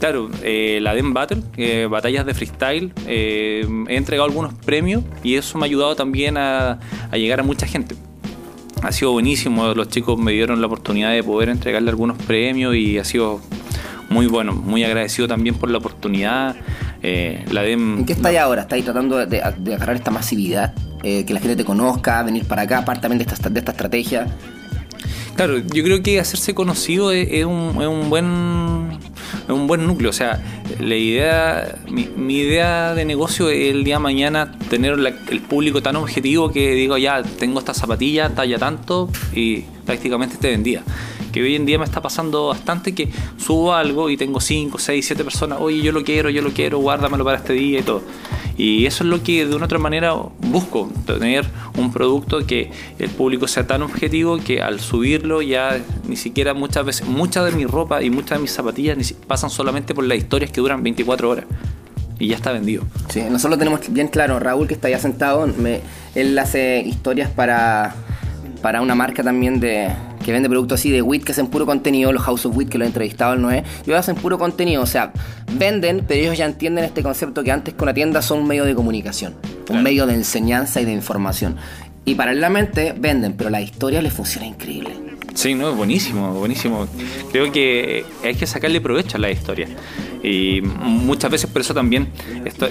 Claro, 0.04 0.30
eh, 0.44 0.80
la 0.82 0.94
DEM 0.94 1.14
Battle, 1.14 1.44
eh, 1.56 1.88
batallas 1.90 2.26
de 2.26 2.34
freestyle, 2.34 2.92
eh, 3.08 3.66
he 3.88 3.96
entregado 3.96 4.26
algunos 4.26 4.54
premios 4.54 5.02
y 5.24 5.36
eso 5.36 5.58
me 5.58 5.64
ha 5.64 5.68
ayudado 5.68 5.96
también 5.96 6.36
a, 6.36 6.82
a 7.10 7.16
llegar 7.16 7.40
a 7.40 7.44
mucha 7.44 7.68
gente. 7.68 7.96
Ha 8.82 8.92
sido 8.92 9.14
buenísimo, 9.14 9.74
los 9.74 9.88
chicos 9.88 10.20
me 10.20 10.34
dieron 10.34 10.60
la 10.60 10.68
oportunidad 10.68 11.14
de 11.14 11.24
poder 11.24 11.48
entregarle 11.48 11.90
algunos 11.90 12.18
premios 12.18 12.76
y 12.76 12.98
ha 12.98 13.06
sido 13.06 13.40
muy 14.10 14.28
bueno, 14.28 14.52
muy 14.52 14.84
agradecido 14.84 15.30
también 15.30 15.56
por 15.56 15.72
la 15.72 15.78
oportunidad. 15.78 16.58
Eh, 17.02 17.46
la 17.50 17.62
DEM... 17.62 18.00
¿En 18.00 18.06
qué 18.06 18.12
estáis 18.12 18.40
ahora? 18.40 18.64
¿Estáis 18.64 18.84
tratando 18.84 19.16
de, 19.16 19.26
de- 19.26 19.74
agarrar 19.74 19.96
esta 19.96 20.12
masividad? 20.12 20.74
Eh, 21.02 21.24
que 21.24 21.34
la 21.34 21.40
gente 21.40 21.56
te 21.56 21.64
conozca, 21.64 22.22
venir 22.24 22.44
para 22.44 22.64
acá, 22.64 22.80
aparte 22.80 23.04
también 23.04 23.26
de 23.26 23.34
esta, 23.34 23.50
de 23.50 23.58
esta 23.58 23.72
estrategia. 23.72 24.28
Claro, 25.38 25.60
yo 25.60 25.82
creo 25.82 26.04
que 26.04 26.20
hacerse 26.20 26.54
conocido 26.54 27.14
es, 27.14 27.28
es 27.32 27.46
un, 27.46 27.82
es 27.82 27.88
un 27.88 28.10
buen 28.10 28.83
un 29.48 29.68
buen 29.68 29.86
núcleo. 29.86 30.10
O 30.10 30.14
sea, 30.14 30.42
la 30.80 30.96
idea, 30.96 31.76
mi, 31.90 32.08
mi 32.16 32.38
idea 32.38 32.94
de 32.94 33.06
negocio 33.06 33.50
es 33.50 33.72
el 33.72 33.84
día 33.84 33.96
de 33.96 34.00
mañana 34.00 34.52
tener 34.70 34.98
el 35.30 35.42
público 35.42 35.82
tan 35.82 35.96
objetivo 35.96 36.52
que 36.52 36.74
digo, 36.74 36.98
ya 36.98 37.24
tengo 37.24 37.60
esta 37.60 37.74
zapatilla, 37.74 38.30
talla 38.30 38.58
tanto 38.58 39.10
y 39.34 39.62
prácticamente 39.86 40.36
esté 40.36 40.50
vendida. 40.50 40.84
Que 41.34 41.42
hoy 41.42 41.56
en 41.56 41.66
día 41.66 41.78
me 41.78 41.84
está 41.86 42.02
pasando 42.02 42.48
bastante 42.48 42.94
que 42.96 43.10
subo 43.38 43.74
algo 43.74 44.10
y 44.10 44.16
tengo 44.16 44.40
5, 44.40 44.78
6, 44.80 45.06
7 45.06 45.24
personas, 45.26 45.58
oye, 45.60 45.82
yo 45.82 45.92
lo 45.92 46.04
quiero, 46.04 46.30
yo 46.30 46.42
lo 46.42 46.52
quiero, 46.52 46.78
guárdamelo 46.78 47.26
para 47.26 47.38
este 47.38 47.52
día 47.54 47.80
y 47.80 47.84
todo. 47.84 48.02
Y 48.56 48.86
eso 48.86 49.04
es 49.04 49.10
lo 49.10 49.24
que 49.24 49.46
de 49.48 49.56
una 49.56 49.66
otra 49.66 49.80
manera 49.80 50.14
busco, 50.40 50.92
tener 51.08 51.44
un 51.76 51.92
producto 51.92 52.46
que 52.46 52.70
el 53.00 53.10
público 53.10 53.48
sea 53.48 53.66
tan 53.66 53.82
objetivo 53.82 54.38
que 54.38 54.62
al 54.62 54.80
subirlo 54.80 55.42
ya 55.42 55.82
ni 56.08 56.16
siquiera 56.16 56.54
muchas 56.54 56.86
veces, 56.86 57.08
mucha 57.08 57.44
de 57.44 57.52
mi 57.52 57.66
ropa 57.66 58.04
y 58.04 58.12
muchas 58.12 58.38
de 58.38 58.44
mis 58.44 58.52
zapatillas 58.54 59.14
pasan 59.28 59.50
solamente 59.50 59.96
por 59.96 60.04
las 60.06 60.20
historias 60.20 60.52
que 60.52 60.62
duran 60.62 60.84
24 60.84 61.30
horas 61.32 61.46
y 62.20 62.28
ya 62.28 62.36
está 62.36 62.52
vendido. 62.52 62.84
Sí, 63.10 63.22
nosotros 63.28 63.58
tenemos 63.58 63.80
bien 63.92 64.08
claro, 64.08 64.40
Raúl 64.40 64.68
que 64.68 64.76
está 64.76 64.88
ya 64.88 65.00
sentado, 65.00 65.48
me- 65.48 65.82
él 66.14 66.38
hace 66.38 66.82
historias 66.86 67.32
para 67.32 67.96
para 68.64 68.82
una 68.82 68.96
marca 68.96 69.22
también 69.22 69.60
de 69.60 69.90
que 70.24 70.32
vende 70.32 70.48
productos 70.50 70.80
así 70.80 70.90
de 70.90 71.02
WIT 71.02 71.26
que 71.26 71.34
hacen 71.34 71.48
puro 71.48 71.66
contenido, 71.66 72.14
los 72.14 72.24
House 72.24 72.46
of 72.46 72.56
WIT 72.56 72.70
que 72.70 72.78
lo 72.78 72.86
he 72.86 72.88
entrevistado 72.88 73.34
el 73.34 73.42
Noé, 73.42 73.66
ellos 73.86 74.00
hacen 74.00 74.16
puro 74.16 74.40
contenido, 74.40 74.82
o 74.82 74.86
sea, 74.86 75.12
venden, 75.52 76.06
pero 76.08 76.22
ellos 76.22 76.38
ya 76.38 76.46
entienden 76.46 76.86
este 76.86 77.04
concepto 77.04 77.44
que 77.44 77.52
antes 77.52 77.74
con 77.74 77.88
la 77.88 77.94
tienda 77.94 78.22
son 78.22 78.40
un 78.40 78.48
medio 78.48 78.64
de 78.64 78.74
comunicación, 78.74 79.36
un 79.70 79.84
medio 79.84 80.08
de 80.08 80.14
enseñanza 80.14 80.80
y 80.80 80.86
de 80.86 80.94
información. 80.94 81.58
Y 82.06 82.16
paralelamente 82.16 82.96
venden, 82.98 83.34
pero 83.34 83.50
la 83.50 83.60
historia 83.60 84.02
les 84.02 84.14
funciona 84.14 84.48
increíble. 84.48 85.03
Sí, 85.34 85.56
no, 85.56 85.74
buenísimo, 85.74 86.32
buenísimo. 86.34 86.88
Creo 87.32 87.52
que 87.52 88.06
hay 88.24 88.36
que 88.36 88.46
sacarle 88.46 88.80
provecho 88.82 89.18
a 89.18 89.20
la 89.20 89.32
historia. 89.32 89.68
Y 90.24 90.62
muchas 90.62 91.30
veces 91.30 91.50
por 91.50 91.62
eso 91.62 91.74
también 91.74 92.08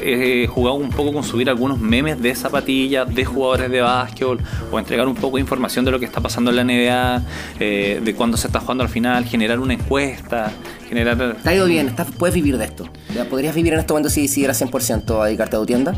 he 0.02 0.46
jugado 0.46 0.76
un 0.76 0.88
poco 0.88 1.12
con 1.12 1.22
subir 1.22 1.50
algunos 1.50 1.78
memes 1.78 2.22
de 2.22 2.34
zapatillas, 2.34 3.14
de 3.14 3.24
jugadores 3.26 3.70
de 3.70 3.82
básquetbol, 3.82 4.38
o 4.70 4.78
entregar 4.78 5.06
un 5.06 5.14
poco 5.14 5.36
de 5.36 5.42
información 5.42 5.84
de 5.84 5.90
lo 5.90 6.00
que 6.00 6.06
está 6.06 6.22
pasando 6.22 6.50
en 6.50 6.56
la 6.56 6.64
NBA, 6.64 7.22
eh, 7.60 8.00
de 8.02 8.14
cuándo 8.14 8.38
se 8.38 8.46
está 8.46 8.60
jugando 8.60 8.84
al 8.84 8.88
final, 8.88 9.26
generar 9.26 9.60
una 9.60 9.74
encuesta, 9.74 10.50
generar... 10.88 11.36
Te 11.42 11.48
ha 11.50 11.54
ido 11.54 11.66
bien, 11.66 11.94
puedes 12.16 12.34
vivir 12.34 12.56
de 12.56 12.64
esto. 12.64 12.88
¿Podrías 13.28 13.54
vivir 13.54 13.74
en 13.74 13.80
este 13.80 13.92
momento 13.92 14.08
si 14.08 14.22
decidieras 14.22 14.62
100% 14.62 15.20
a 15.20 15.26
dedicarte 15.26 15.56
a 15.56 15.58
tu 15.58 15.66
tienda? 15.66 15.94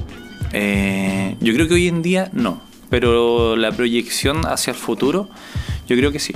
Eh, 0.52 1.36
yo 1.40 1.54
creo 1.54 1.68
que 1.68 1.74
hoy 1.74 1.86
en 1.86 2.02
día 2.02 2.30
no, 2.32 2.60
pero 2.90 3.54
la 3.54 3.70
proyección 3.70 4.44
hacia 4.44 4.72
el 4.72 4.76
futuro, 4.76 5.28
yo 5.86 5.96
creo 5.96 6.10
que 6.10 6.18
sí. 6.18 6.34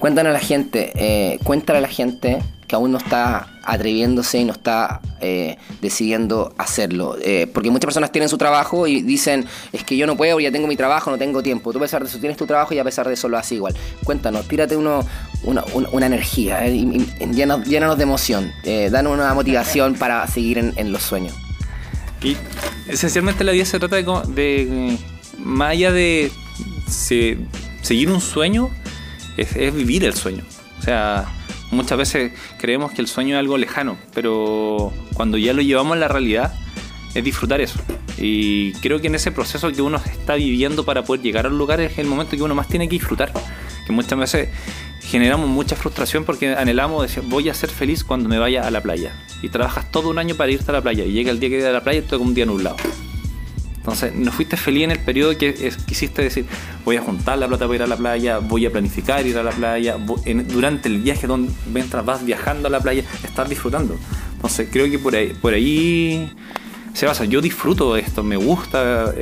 Cuéntanos 0.00 0.30
a 0.30 0.32
la 0.32 0.40
gente, 0.40 0.92
eh, 0.96 1.38
cuéntale 1.44 1.78
a 1.78 1.82
la 1.82 1.88
gente 1.88 2.38
que 2.66 2.74
aún 2.74 2.90
no 2.90 2.96
está 2.98 3.48
atreviéndose 3.64 4.38
y 4.38 4.44
no 4.46 4.52
está 4.52 5.02
eh, 5.20 5.58
decidiendo 5.82 6.54
hacerlo. 6.56 7.16
Eh, 7.20 7.46
porque 7.52 7.70
muchas 7.70 7.86
personas 7.86 8.10
tienen 8.10 8.30
su 8.30 8.38
trabajo 8.38 8.86
y 8.86 9.02
dicen, 9.02 9.44
es 9.72 9.84
que 9.84 9.98
yo 9.98 10.06
no 10.06 10.16
puedo, 10.16 10.40
ya 10.40 10.50
tengo 10.50 10.68
mi 10.68 10.76
trabajo, 10.76 11.10
no 11.10 11.18
tengo 11.18 11.42
tiempo. 11.42 11.70
Tú 11.72 11.78
a 11.78 11.82
pesar 11.82 12.02
de 12.02 12.08
eso 12.08 12.18
tienes 12.18 12.38
tu 12.38 12.46
trabajo 12.46 12.72
y 12.72 12.78
a 12.78 12.84
pesar 12.84 13.06
de 13.08 13.14
eso 13.14 13.28
lo 13.28 13.36
haces 13.36 13.52
igual. 13.52 13.74
Cuéntanos, 14.02 14.48
tírate 14.48 14.74
uno, 14.74 15.04
una, 15.42 16.06
energía, 16.06 16.64
eh, 16.66 16.72
de 17.20 18.02
emoción, 18.02 18.52
danos 18.90 19.12
una 19.12 19.34
motivación 19.34 19.96
para 19.96 20.26
seguir 20.28 20.56
en, 20.58 20.92
los 20.92 21.02
sueños. 21.02 21.34
Y 22.22 22.38
esencialmente 22.88 23.44
la 23.44 23.52
vida 23.52 23.66
se 23.66 23.78
trata 23.78 23.96
de, 23.96 24.04
de 24.04 24.96
más 25.38 25.72
allá 25.72 25.92
de 25.92 26.32
seguir 26.86 28.10
un 28.10 28.20
sueño, 28.20 28.70
es, 29.36 29.74
vivir 29.74 30.04
el 30.04 30.14
sueño. 30.14 30.44
O 30.78 30.82
sea, 30.82 31.26
muchas 31.70 31.98
veces 31.98 32.32
creemos 32.58 32.92
que 32.92 33.00
el 33.00 33.08
sueño 33.08 33.36
es 33.36 33.40
algo 33.40 33.58
lejano, 33.58 33.96
pero 34.14 34.92
cuando 35.14 35.38
ya 35.38 35.52
lo 35.52 35.62
llevamos 35.62 35.96
a 35.96 36.00
la 36.00 36.08
realidad, 36.08 36.54
es 37.14 37.24
disfrutar 37.24 37.60
eso. 37.60 37.78
Y 38.18 38.72
creo 38.74 39.00
que 39.00 39.06
en 39.06 39.14
ese 39.14 39.32
proceso 39.32 39.72
que 39.72 39.82
uno 39.82 39.98
está 39.98 40.34
viviendo 40.34 40.84
para 40.84 41.04
poder 41.04 41.22
llegar 41.22 41.46
a 41.46 41.48
un 41.48 41.58
lugar 41.58 41.80
es 41.80 41.98
el 41.98 42.06
momento 42.06 42.36
que 42.36 42.42
uno 42.42 42.54
más 42.54 42.68
tiene 42.68 42.88
que 42.88 42.96
disfrutar. 42.96 43.32
Que 43.86 43.92
muchas 43.92 44.18
veces 44.18 44.48
generamos 45.00 45.48
mucha 45.48 45.74
frustración 45.74 46.24
porque 46.24 46.54
anhelamos 46.54 47.02
decir, 47.02 47.22
voy 47.26 47.48
a 47.48 47.54
ser 47.54 47.70
feliz 47.70 48.04
cuando 48.04 48.28
me 48.28 48.38
vaya 48.38 48.66
a 48.66 48.70
la 48.70 48.82
playa. 48.82 49.12
Y 49.42 49.48
trabajas 49.48 49.90
todo 49.90 50.10
un 50.10 50.18
año 50.18 50.34
para 50.34 50.52
irte 50.52 50.70
a 50.70 50.74
la 50.74 50.82
playa 50.82 51.04
y 51.04 51.12
llega 51.12 51.30
el 51.30 51.40
día 51.40 51.48
que 51.48 51.58
ir 51.58 51.66
a 51.66 51.72
la 51.72 51.82
playa 51.82 52.00
y 52.00 52.02
todo 52.02 52.20
un 52.20 52.34
día 52.34 52.46
nublado. 52.46 52.76
Entonces, 53.80 54.14
no 54.14 54.30
fuiste 54.30 54.58
feliz 54.58 54.84
en 54.84 54.90
el 54.90 54.98
periodo 54.98 55.36
que 55.38 55.72
quisiste 55.86 56.20
decir, 56.20 56.44
voy 56.84 56.96
a 56.96 57.02
juntar 57.02 57.38
la 57.38 57.48
plata 57.48 57.64
para 57.64 57.76
ir 57.76 57.82
a 57.82 57.86
la 57.86 57.96
playa, 57.96 58.38
voy 58.38 58.66
a 58.66 58.70
planificar 58.70 59.26
ir 59.26 59.38
a 59.38 59.42
la 59.42 59.52
playa, 59.52 59.96
durante 60.48 60.88
el 60.88 60.98
viaje 60.98 61.26
donde 61.26 61.50
mientras 61.72 62.04
vas 62.04 62.24
viajando 62.24 62.68
a 62.68 62.70
la 62.70 62.80
playa, 62.80 63.04
estar 63.24 63.48
disfrutando. 63.48 63.96
Entonces, 64.34 64.68
creo 64.70 64.90
que 64.90 64.98
por 64.98 65.14
ahí, 65.14 65.32
por 65.40 65.54
ahí 65.54 66.30
se 66.92 67.06
basa. 67.06 67.24
Yo 67.24 67.40
disfruto 67.40 67.96
esto, 67.96 68.22
me 68.22 68.36
gusta 68.36 69.14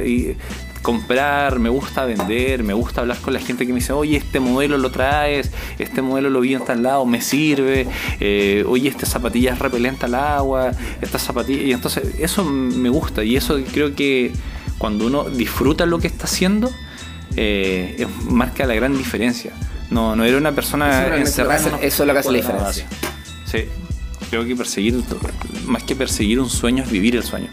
comprar, 0.82 1.58
me 1.58 1.68
gusta 1.68 2.04
vender, 2.04 2.62
me 2.62 2.72
gusta 2.72 3.00
hablar 3.00 3.18
con 3.18 3.32
la 3.34 3.40
gente 3.40 3.66
que 3.66 3.72
me 3.72 3.80
dice, 3.80 3.92
oye, 3.92 4.16
este 4.16 4.40
modelo 4.40 4.78
lo 4.78 4.90
traes, 4.90 5.50
este 5.78 6.02
modelo 6.02 6.30
lo 6.30 6.40
vi 6.40 6.54
en 6.54 6.64
tal 6.64 6.82
lado, 6.82 7.04
me 7.06 7.20
sirve, 7.20 7.86
eh, 8.20 8.64
oye, 8.66 8.88
esta 8.88 9.06
zapatilla 9.06 9.52
es 9.52 9.58
repelente 9.58 10.06
al 10.06 10.14
agua, 10.14 10.72
esta 11.00 11.18
zapatilla, 11.18 11.62
y 11.62 11.72
entonces 11.72 12.14
eso 12.18 12.44
me 12.44 12.88
gusta 12.88 13.24
y 13.24 13.36
eso 13.36 13.58
creo 13.72 13.94
que 13.94 14.32
cuando 14.78 15.06
uno 15.06 15.24
disfruta 15.24 15.86
lo 15.86 15.98
que 15.98 16.06
está 16.06 16.24
haciendo, 16.24 16.70
eh, 17.36 18.06
marca 18.28 18.66
la 18.66 18.74
gran 18.74 18.96
diferencia. 18.96 19.52
No, 19.90 20.14
no 20.16 20.24
era 20.24 20.36
una 20.36 20.52
persona 20.52 21.16
encerrada. 21.16 21.78
Eso 21.80 22.02
es 22.02 22.06
lo 22.06 22.12
que 22.12 22.18
hace 22.18 22.32
la 22.32 22.36
diferencia. 22.38 22.86
Sí, 23.46 23.64
creo 24.30 24.44
que 24.44 24.54
perseguir, 24.54 25.02
más 25.66 25.82
que 25.82 25.96
perseguir 25.96 26.40
un 26.40 26.50
sueño, 26.50 26.82
es 26.84 26.90
vivir 26.90 27.16
el 27.16 27.22
sueño. 27.22 27.48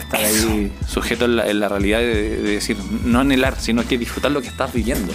Estar 0.00 0.20
ahí 0.20 0.72
sujeto 0.88 1.24
en 1.24 1.60
la, 1.60 1.68
realidad 1.68 2.00
de, 2.00 2.38
decir, 2.42 2.76
no 3.04 3.20
anhelar, 3.20 3.56
sino 3.60 3.86
que 3.86 3.98
disfrutar 3.98 4.30
lo 4.30 4.42
que 4.42 4.48
estás 4.48 4.72
viviendo. 4.72 5.12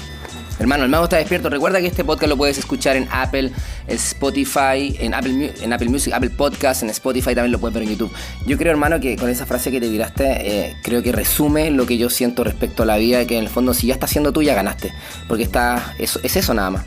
Hermano, 0.60 0.86
el 0.86 0.90
mago 0.90 1.04
está 1.04 1.18
despierto. 1.18 1.50
Recuerda 1.50 1.80
que 1.80 1.88
este 1.88 2.04
podcast 2.04 2.30
lo 2.30 2.38
puedes 2.38 2.58
escuchar 2.58 2.96
en 2.96 3.08
Apple, 3.12 3.52
Spotify, 3.88 4.96
en 5.00 5.14
Apple, 5.14 5.54
en 5.62 5.72
Apple 5.72 5.90
Music, 5.90 6.14
Apple 6.14 6.32
Podcast, 6.32 6.82
en 6.82 6.90
Spotify 6.90 7.36
también 7.36 7.52
lo 7.52 7.60
puedes 7.60 7.76
ver 7.76 7.84
en 7.84 7.90
YouTube. 7.90 8.12
Yo 8.48 8.58
creo, 8.58 8.72
hermano, 8.72 9.00
que 9.00 9.18
con 9.18 9.30
esa 9.30 9.46
frase 9.46 9.70
que 9.70 9.80
te 9.80 9.88
tiraste, 9.88 10.26
eh, 10.26 10.76
creo 10.82 11.04
que 11.04 11.12
resume 11.12 11.70
lo 11.70 11.86
que 11.86 12.00
yo 12.00 12.10
siento 12.10 12.44
respecto 12.44 12.84
a 12.84 12.86
la 12.88 12.98
vida, 12.98 13.26
que 13.28 13.38
en 13.38 13.44
el 13.44 13.50
fondo 13.50 13.76
si 13.76 13.88
ya 13.88 13.94
está 13.94 14.08
siendo 14.08 14.34
tú, 14.34 14.42
ya 14.42 14.56
ganaste. 14.56 14.92
Porque 15.28 15.44
está, 15.44 15.94
es, 16.00 16.20
es 16.24 16.36
eso 16.36 16.56
nada 16.56 16.72
más. 16.72 16.86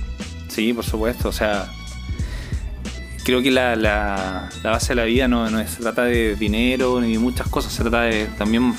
Sí, 0.49 0.73
por 0.73 0.85
supuesto. 0.85 1.29
O 1.29 1.33
sea, 1.33 1.71
creo 3.25 3.43
que 3.43 3.51
la, 3.51 3.77
la, 3.77 4.51
base 4.63 4.89
de 4.89 4.95
la 4.97 5.05
vida 5.05 5.29
no, 5.29 5.49
no 5.51 5.67
se 5.67 5.83
trata 5.83 6.05
de 6.05 6.37
dinero 6.37 7.01
ni 7.01 7.13
de 7.13 7.19
muchas 7.19 7.49
cosas, 7.49 7.73
se 7.73 7.83
trata 7.83 8.03
de 8.03 8.27
también 8.39 8.75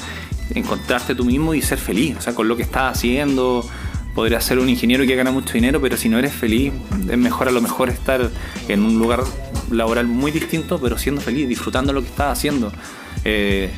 encontrarte 0.54 1.16
tú 1.16 1.26
mismo 1.26 1.54
y 1.54 1.62
ser 1.62 1.78
feliz, 1.78 2.18
o 2.18 2.22
sea, 2.22 2.36
con 2.36 2.48
lo 2.48 2.56
que 2.56 2.64
estás 2.64 2.98
haciendo. 2.98 3.68
Podrías 4.16 4.44
ser 4.44 4.60
un 4.60 4.68
ingeniero 4.68 5.06
que 5.06 5.16
gana 5.16 5.32
mucho 5.32 5.54
dinero, 5.54 5.80
pero 5.82 5.96
si 5.96 6.10
no 6.10 6.20
eres 6.20 6.34
feliz, 6.34 6.74
es 7.10 7.18
mejor 7.18 7.48
a 7.48 7.52
lo 7.52 7.62
mejor 7.62 7.90
estar 7.90 8.30
en 8.68 8.84
un 8.84 9.00
lugar 9.00 9.24
laboral 9.72 10.06
muy 10.08 10.32
distinto, 10.32 10.82
pero 10.82 10.98
siendo 10.98 11.22
feliz, 11.22 11.48
disfrutando 11.48 11.94
lo 11.94 12.02
que 12.02 12.10
estás 12.10 12.38
haciendo. 12.38 12.74
Eh, 13.24 13.72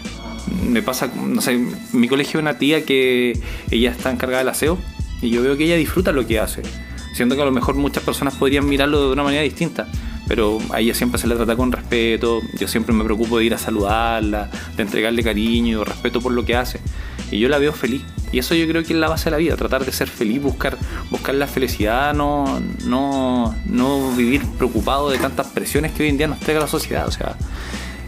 me 0.68 0.82
pasa, 0.82 1.12
no 1.16 1.40
sé, 1.40 1.60
mi 1.92 2.08
colegio 2.08 2.40
una 2.40 2.58
tía 2.58 2.84
que 2.84 3.40
ella 3.70 3.92
está 3.92 4.10
encargada 4.10 4.40
del 4.40 4.50
aseo 4.50 4.80
y 5.22 5.30
yo 5.30 5.44
veo 5.44 5.56
que 5.56 5.66
ella 5.66 5.76
disfruta 5.76 6.12
lo 6.12 6.26
que 6.26 6.40
hace. 6.40 6.64
Siento 7.14 7.36
que 7.36 7.44
a 7.44 7.46
lo 7.46 7.52
mejor 7.52 7.76
muchas 7.76 8.04
personas 8.04 8.34
podrían 8.34 8.68
mirarlo 8.68 9.06
de 9.06 9.14
una 9.14 9.22
manera 9.22 9.44
distinta 9.44 9.88
pero 10.28 10.60
a 10.72 10.80
ella 10.80 10.94
siempre 10.94 11.20
se 11.20 11.28
le 11.28 11.36
trata 11.36 11.56
con 11.56 11.72
respeto, 11.72 12.42
yo 12.60 12.68
siempre 12.68 12.94
me 12.94 13.04
preocupo 13.04 13.38
de 13.38 13.46
ir 13.46 13.54
a 13.54 13.58
saludarla, 13.58 14.50
de 14.76 14.84
entregarle 14.84 15.24
cariño 15.24 15.84
respeto 15.84 16.22
por 16.22 16.32
lo 16.32 16.46
que 16.46 16.56
hace. 16.56 16.80
Y 17.32 17.40
yo 17.40 17.50
la 17.50 17.58
veo 17.58 17.74
feliz. 17.74 18.04
Y 18.32 18.40
eso 18.40 18.56
yo 18.56 18.68
creo 18.68 18.84
que 18.84 18.94
es 18.94 19.00
la 19.00 19.10
base 19.10 19.26
de 19.26 19.32
la 19.32 19.38
vida, 19.38 19.56
tratar 19.56 19.86
de 19.86 19.92
ser 19.92 20.08
feliz, 20.08 20.42
buscar, 20.42 20.78
buscar 21.12 21.36
la 21.36 21.48
felicidad, 21.48 22.14
no, 22.14 22.60
no, 22.86 23.56
no 23.66 24.12
vivir 24.16 24.44
preocupado 24.58 25.10
de 25.10 25.18
tantas 25.18 25.48
presiones 25.48 25.92
que 25.92 26.04
hoy 26.04 26.10
en 26.10 26.18
día 26.18 26.28
nos 26.28 26.40
entrega 26.40 26.60
la 26.60 26.68
sociedad. 26.68 27.08
O 27.08 27.12
sea, 27.12 27.36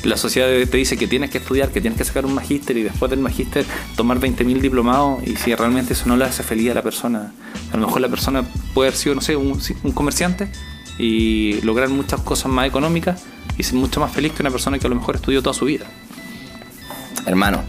la 0.04 0.17
sociedad 0.17 0.47
te 0.47 0.78
dice 0.78 0.97
que 0.97 1.08
tienes 1.08 1.30
que 1.30 1.39
estudiar, 1.39 1.69
que 1.69 1.82
tienes 1.82 1.97
que 1.97 2.06
sacar 2.06 2.25
un 2.25 2.34
magíster 2.34 2.78
y 2.78 2.84
después 2.84 3.10
del 3.10 3.19
magíster 3.19 3.65
tomar 3.95 4.19
20.000 4.19 4.62
diplomados 4.62 5.23
y 5.28 5.36
si 5.36 5.54
realmente 5.54 5.93
eso 5.93 6.06
no 6.08 6.17
le 6.17 6.25
hace 6.25 6.43
feliz 6.43 6.71
a 6.71 6.73
la 6.75 6.82
persona, 6.82 7.32
a 7.71 7.78
lo 7.78 7.86
mejor 7.88 8.01
la 8.01 8.10
persona 8.10 8.43
puede 8.73 8.89
haber 8.89 8.99
sido, 8.99 9.15
no 9.15 9.21
sé, 9.21 9.36
un, 9.36 9.60
un 9.84 9.91
comerciante 9.91 10.49
y 10.97 11.62
lograr 11.62 11.89
muchas 11.89 12.21
cosas 12.21 12.51
más 12.51 12.67
económicas 12.67 13.23
y 13.58 13.63
ser 13.63 13.75
mucho 13.75 13.99
más 13.99 14.12
feliz 14.12 14.34
que 14.34 14.41
una 14.43 14.51
persona 14.51 14.79
que 14.79 14.88
a 14.88 14.89
lo 14.89 14.95
mejor 14.95 15.15
estudió 15.15 15.41
toda 15.41 15.53
su 15.53 15.65
vida. 15.65 15.86
Hermano, 17.25 17.63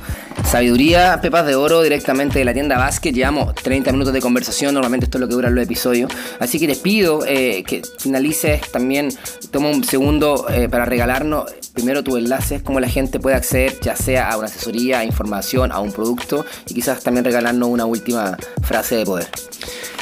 sabiduría, 0.44 1.18
pepas 1.22 1.46
de 1.46 1.54
oro 1.54 1.82
directamente 1.82 2.38
de 2.38 2.44
la 2.44 2.52
tienda 2.52 2.76
Basket. 2.76 3.12
Llevamos 3.12 3.54
30 3.54 3.90
minutos 3.92 4.12
de 4.12 4.20
conversación, 4.20 4.74
normalmente 4.74 5.04
esto 5.06 5.16
es 5.18 5.20
lo 5.20 5.28
que 5.28 5.34
duran 5.34 5.54
los 5.54 5.64
episodios. 5.64 6.12
Así 6.38 6.58
que 6.58 6.66
les 6.66 6.78
pido 6.78 7.24
eh, 7.26 7.64
que 7.66 7.82
finalices 7.98 8.70
también, 8.70 9.08
toma 9.50 9.70
un 9.70 9.82
segundo 9.82 10.46
eh, 10.50 10.68
para 10.68 10.84
regalarnos 10.84 11.46
primero 11.72 12.02
tus 12.04 12.18
enlaces, 12.18 12.62
cómo 12.62 12.80
la 12.80 12.88
gente 12.88 13.18
puede 13.18 13.36
acceder 13.36 13.78
ya 13.80 13.96
sea 13.96 14.30
a 14.30 14.36
una 14.36 14.46
asesoría, 14.46 15.00
a 15.00 15.04
información, 15.04 15.72
a 15.72 15.80
un 15.80 15.92
producto 15.92 16.44
y 16.68 16.74
quizás 16.74 17.02
también 17.02 17.24
regalarnos 17.24 17.68
una 17.68 17.86
última 17.86 18.36
frase 18.62 18.96
de 18.96 19.04
poder. 19.04 19.28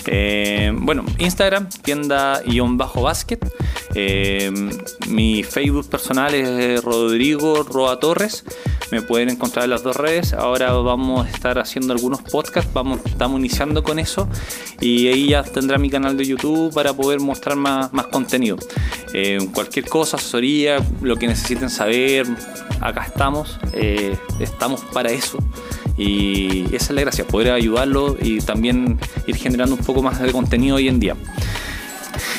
Eh, 0.07 0.73
bueno, 0.75 1.05
Instagram, 1.19 1.69
tienda-basket. 1.69 3.39
Eh, 3.95 4.51
mi 5.09 5.43
Facebook 5.43 5.89
personal 5.89 6.35
es 6.35 6.83
Rodrigo 6.83 7.63
Roa 7.63 7.99
Torres. 8.01 8.45
Me 8.91 9.03
pueden 9.03 9.31
encontrar 9.31 9.65
en 9.65 9.71
las 9.71 9.83
dos 9.83 9.97
redes. 9.97 10.33
Ahora 10.33 10.73
vamos 10.73 11.27
a 11.27 11.31
estar 11.31 11.59
haciendo 11.59 11.93
algunos 11.93 12.23
podcasts. 12.23 12.73
Vamos, 12.73 13.01
estamos 13.05 13.39
iniciando 13.39 13.83
con 13.83 13.99
eso. 13.99 14.29
Y 14.81 15.09
ahí 15.09 15.29
ya 15.31 15.43
tendrá 15.43 15.79
mi 15.79 15.91
canal 15.91 16.17
de 16.17 16.25
YouTube 16.25 16.73
para 16.73 16.93
poder 16.93 17.21
mostrar 17.21 17.57
más, 17.57 17.93
más 17.93 18.07
contenido. 18.09 18.57
Eh, 19.13 19.39
cualquier 19.53 19.89
cosa, 19.89 20.17
asesoría, 20.17 20.79
lo 21.03 21.17
que 21.17 21.27
necesiten 21.27 21.71
saber, 21.71 22.27
acá 22.81 23.05
estamos. 23.05 23.59
estamos 24.39 24.81
para 24.93 25.11
eso. 25.11 25.39
Y 25.97 26.65
esa 26.75 26.87
es 26.87 26.91
la 26.91 27.01
gracia, 27.03 27.27
poder 27.27 27.53
ayudarlo 27.53 28.17
y 28.21 28.39
también 28.41 28.99
ir 29.27 29.37
generando 29.37 29.77
un 29.77 29.85
poco 29.85 30.03
más 30.03 30.21
de 30.21 30.33
contenido 30.33 30.77
hoy 30.77 30.89
en 30.89 31.01
día. 31.01 31.17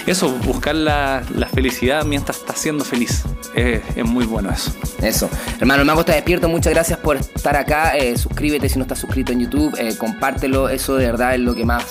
Eso, 0.05 0.29
buscar 0.45 0.75
la, 0.75 1.23
felicidad 1.53 2.05
mientras 2.05 2.37
estás 2.37 2.59
siendo 2.59 2.83
feliz. 2.85 3.23
Es, 3.55 3.81
muy 4.05 4.25
bueno 4.25 4.51
eso. 4.51 4.71
Eso. 5.01 5.29
Hermano, 5.59 5.81
el 5.81 5.87
mago 5.87 6.01
está 6.01 6.13
despierto. 6.13 6.47
Muchas 6.47 6.73
gracias 6.73 6.99
por 6.99 7.17
estar 7.17 7.55
acá. 7.55 7.97
Eh, 7.97 8.17
suscríbete 8.17 8.69
si 8.69 8.77
no 8.77 8.83
estás 8.83 8.99
suscrito 8.99 9.31
en 9.31 9.39
YouTube. 9.39 9.75
Eh, 9.79 9.95
compártelo. 9.97 10.69
Eso 10.69 10.95
de 10.97 11.05
verdad 11.07 11.33
es 11.33 11.39
lo 11.39 11.55
que 11.55 11.65
más 11.65 11.85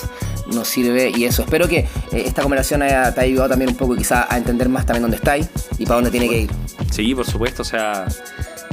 nos 0.47 0.69
sirve 0.69 1.11
y 1.15 1.25
eso. 1.25 1.43
Espero 1.43 1.67
que 1.67 1.79
eh, 1.79 1.89
esta 2.13 2.43
conversación 2.43 2.83
haya, 2.83 3.13
te 3.13 3.21
haya 3.21 3.31
ayudado 3.31 3.49
también 3.51 3.71
un 3.71 3.77
poco 3.77 3.97
quizá 3.97 4.33
a 4.33 4.37
entender 4.37 4.69
más 4.69 4.87
también 4.87 5.03
dónde 5.03 5.17
estáis 5.17 5.49
y 5.79 5.85
para 5.85 5.97
dónde 5.97 6.11
tiene 6.11 6.29
que 6.29 6.41
ir. 6.43 6.51
Sí, 6.93 7.15
por 7.15 7.27
supuesto, 7.27 7.63
o 7.63 7.65
sea, 7.65 8.07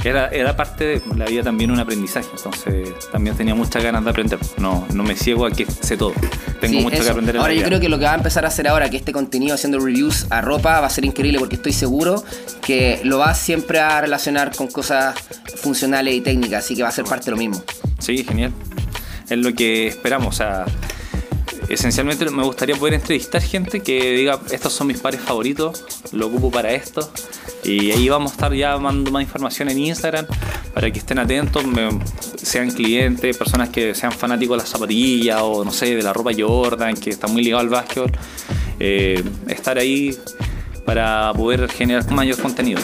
era, 0.08 0.28
era 0.28 0.56
parte 0.56 0.84
de 0.84 1.02
la 1.16 1.26
vida 1.26 1.42
también 1.42 1.70
un 1.70 1.78
aprendizaje, 1.78 2.28
entonces 2.36 2.88
también 3.10 3.36
tenía 3.36 3.54
muchas 3.54 3.82
ganas 3.82 4.04
de 4.04 4.10
aprender. 4.10 4.38
No, 4.58 4.86
no 4.92 5.02
me 5.02 5.14
ciego 5.16 5.46
a 5.46 5.50
que 5.50 5.66
sé 5.66 5.96
todo. 5.96 6.12
Tengo 6.60 6.78
Sí, 6.78 6.82
mucho 6.84 7.02
que 7.02 7.08
aprender 7.10 7.36
en 7.36 7.40
Ahora 7.40 7.52
la 7.52 7.54
yo 7.54 7.60
vida. 7.60 7.68
creo 7.68 7.80
que 7.80 7.88
lo 7.88 7.98
que 7.98 8.04
va 8.04 8.12
a 8.12 8.16
empezar 8.16 8.44
a 8.44 8.48
hacer 8.48 8.68
ahora, 8.68 8.88
que 8.90 8.96
este 8.96 9.12
contenido 9.12 9.54
haciendo 9.54 9.78
reviews 9.78 10.26
a 10.30 10.40
ropa 10.40 10.80
va 10.80 10.86
a 10.86 10.90
ser 10.90 11.04
increíble 11.04 11.38
porque 11.38 11.56
estoy 11.56 11.72
seguro 11.72 12.22
que 12.64 13.00
lo 13.04 13.18
va 13.18 13.34
siempre 13.34 13.80
a 13.80 14.00
relacionar 14.00 14.54
con 14.54 14.68
cosas 14.68 15.14
funcionales 15.56 16.14
y 16.14 16.20
técnicas, 16.20 16.64
así 16.64 16.74
que 16.76 16.82
va 16.82 16.88
a 16.88 16.92
ser 16.92 17.04
parte 17.04 17.26
de 17.26 17.30
lo 17.32 17.36
mismo. 17.36 17.62
Sí, 17.98 18.24
genial. 18.24 18.52
Es 19.28 19.38
lo 19.38 19.54
que 19.54 19.86
esperamos. 19.88 20.34
O 20.34 20.38
sea, 20.38 20.64
esencialmente 21.68 22.28
me 22.30 22.42
gustaría 22.42 22.76
poder 22.76 22.94
entrevistar 22.94 23.40
gente 23.42 23.80
que 23.80 24.12
diga, 24.12 24.40
estos 24.50 24.72
son 24.72 24.86
mis 24.88 24.98
pares 24.98 25.20
favoritos, 25.20 25.84
lo 26.12 26.26
ocupo 26.26 26.50
para 26.50 26.72
esto. 26.72 27.10
Y 27.64 27.92
ahí 27.92 28.08
vamos 28.08 28.32
a 28.32 28.34
estar 28.34 28.52
ya 28.54 28.76
mandando 28.76 29.10
más 29.10 29.22
información 29.22 29.68
en 29.68 29.78
Instagram 29.78 30.26
para 30.74 30.90
que 30.90 30.98
estén 30.98 31.18
atentos, 31.18 31.64
sean 32.36 32.70
clientes, 32.70 33.36
personas 33.36 33.68
que 33.68 33.94
sean 33.94 34.12
fanáticos 34.12 34.56
de 34.56 34.62
las 34.62 34.68
zapatillas 34.68 35.40
o 35.42 35.64
no 35.64 35.70
sé, 35.70 35.94
de 35.94 36.02
la 36.02 36.12
ropa 36.12 36.30
Jordan, 36.36 36.94
que 36.94 37.10
está 37.10 37.26
muy 37.26 37.42
ligado 37.42 37.60
al 37.60 37.68
básquetbol. 37.68 38.10
Eh, 38.80 39.22
estar 39.48 39.78
ahí 39.78 40.16
para 40.84 41.32
poder 41.34 41.68
generar 41.68 42.10
mayor 42.10 42.40
contenido. 42.40 42.80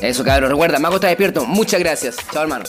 Eso, 0.00 0.24
cabrón. 0.24 0.50
Recuerda, 0.50 0.78
Mago 0.78 0.96
está 0.96 1.08
despierto. 1.08 1.44
Muchas 1.44 1.80
gracias. 1.80 2.16
Chao, 2.32 2.42
hermano. 2.42 2.64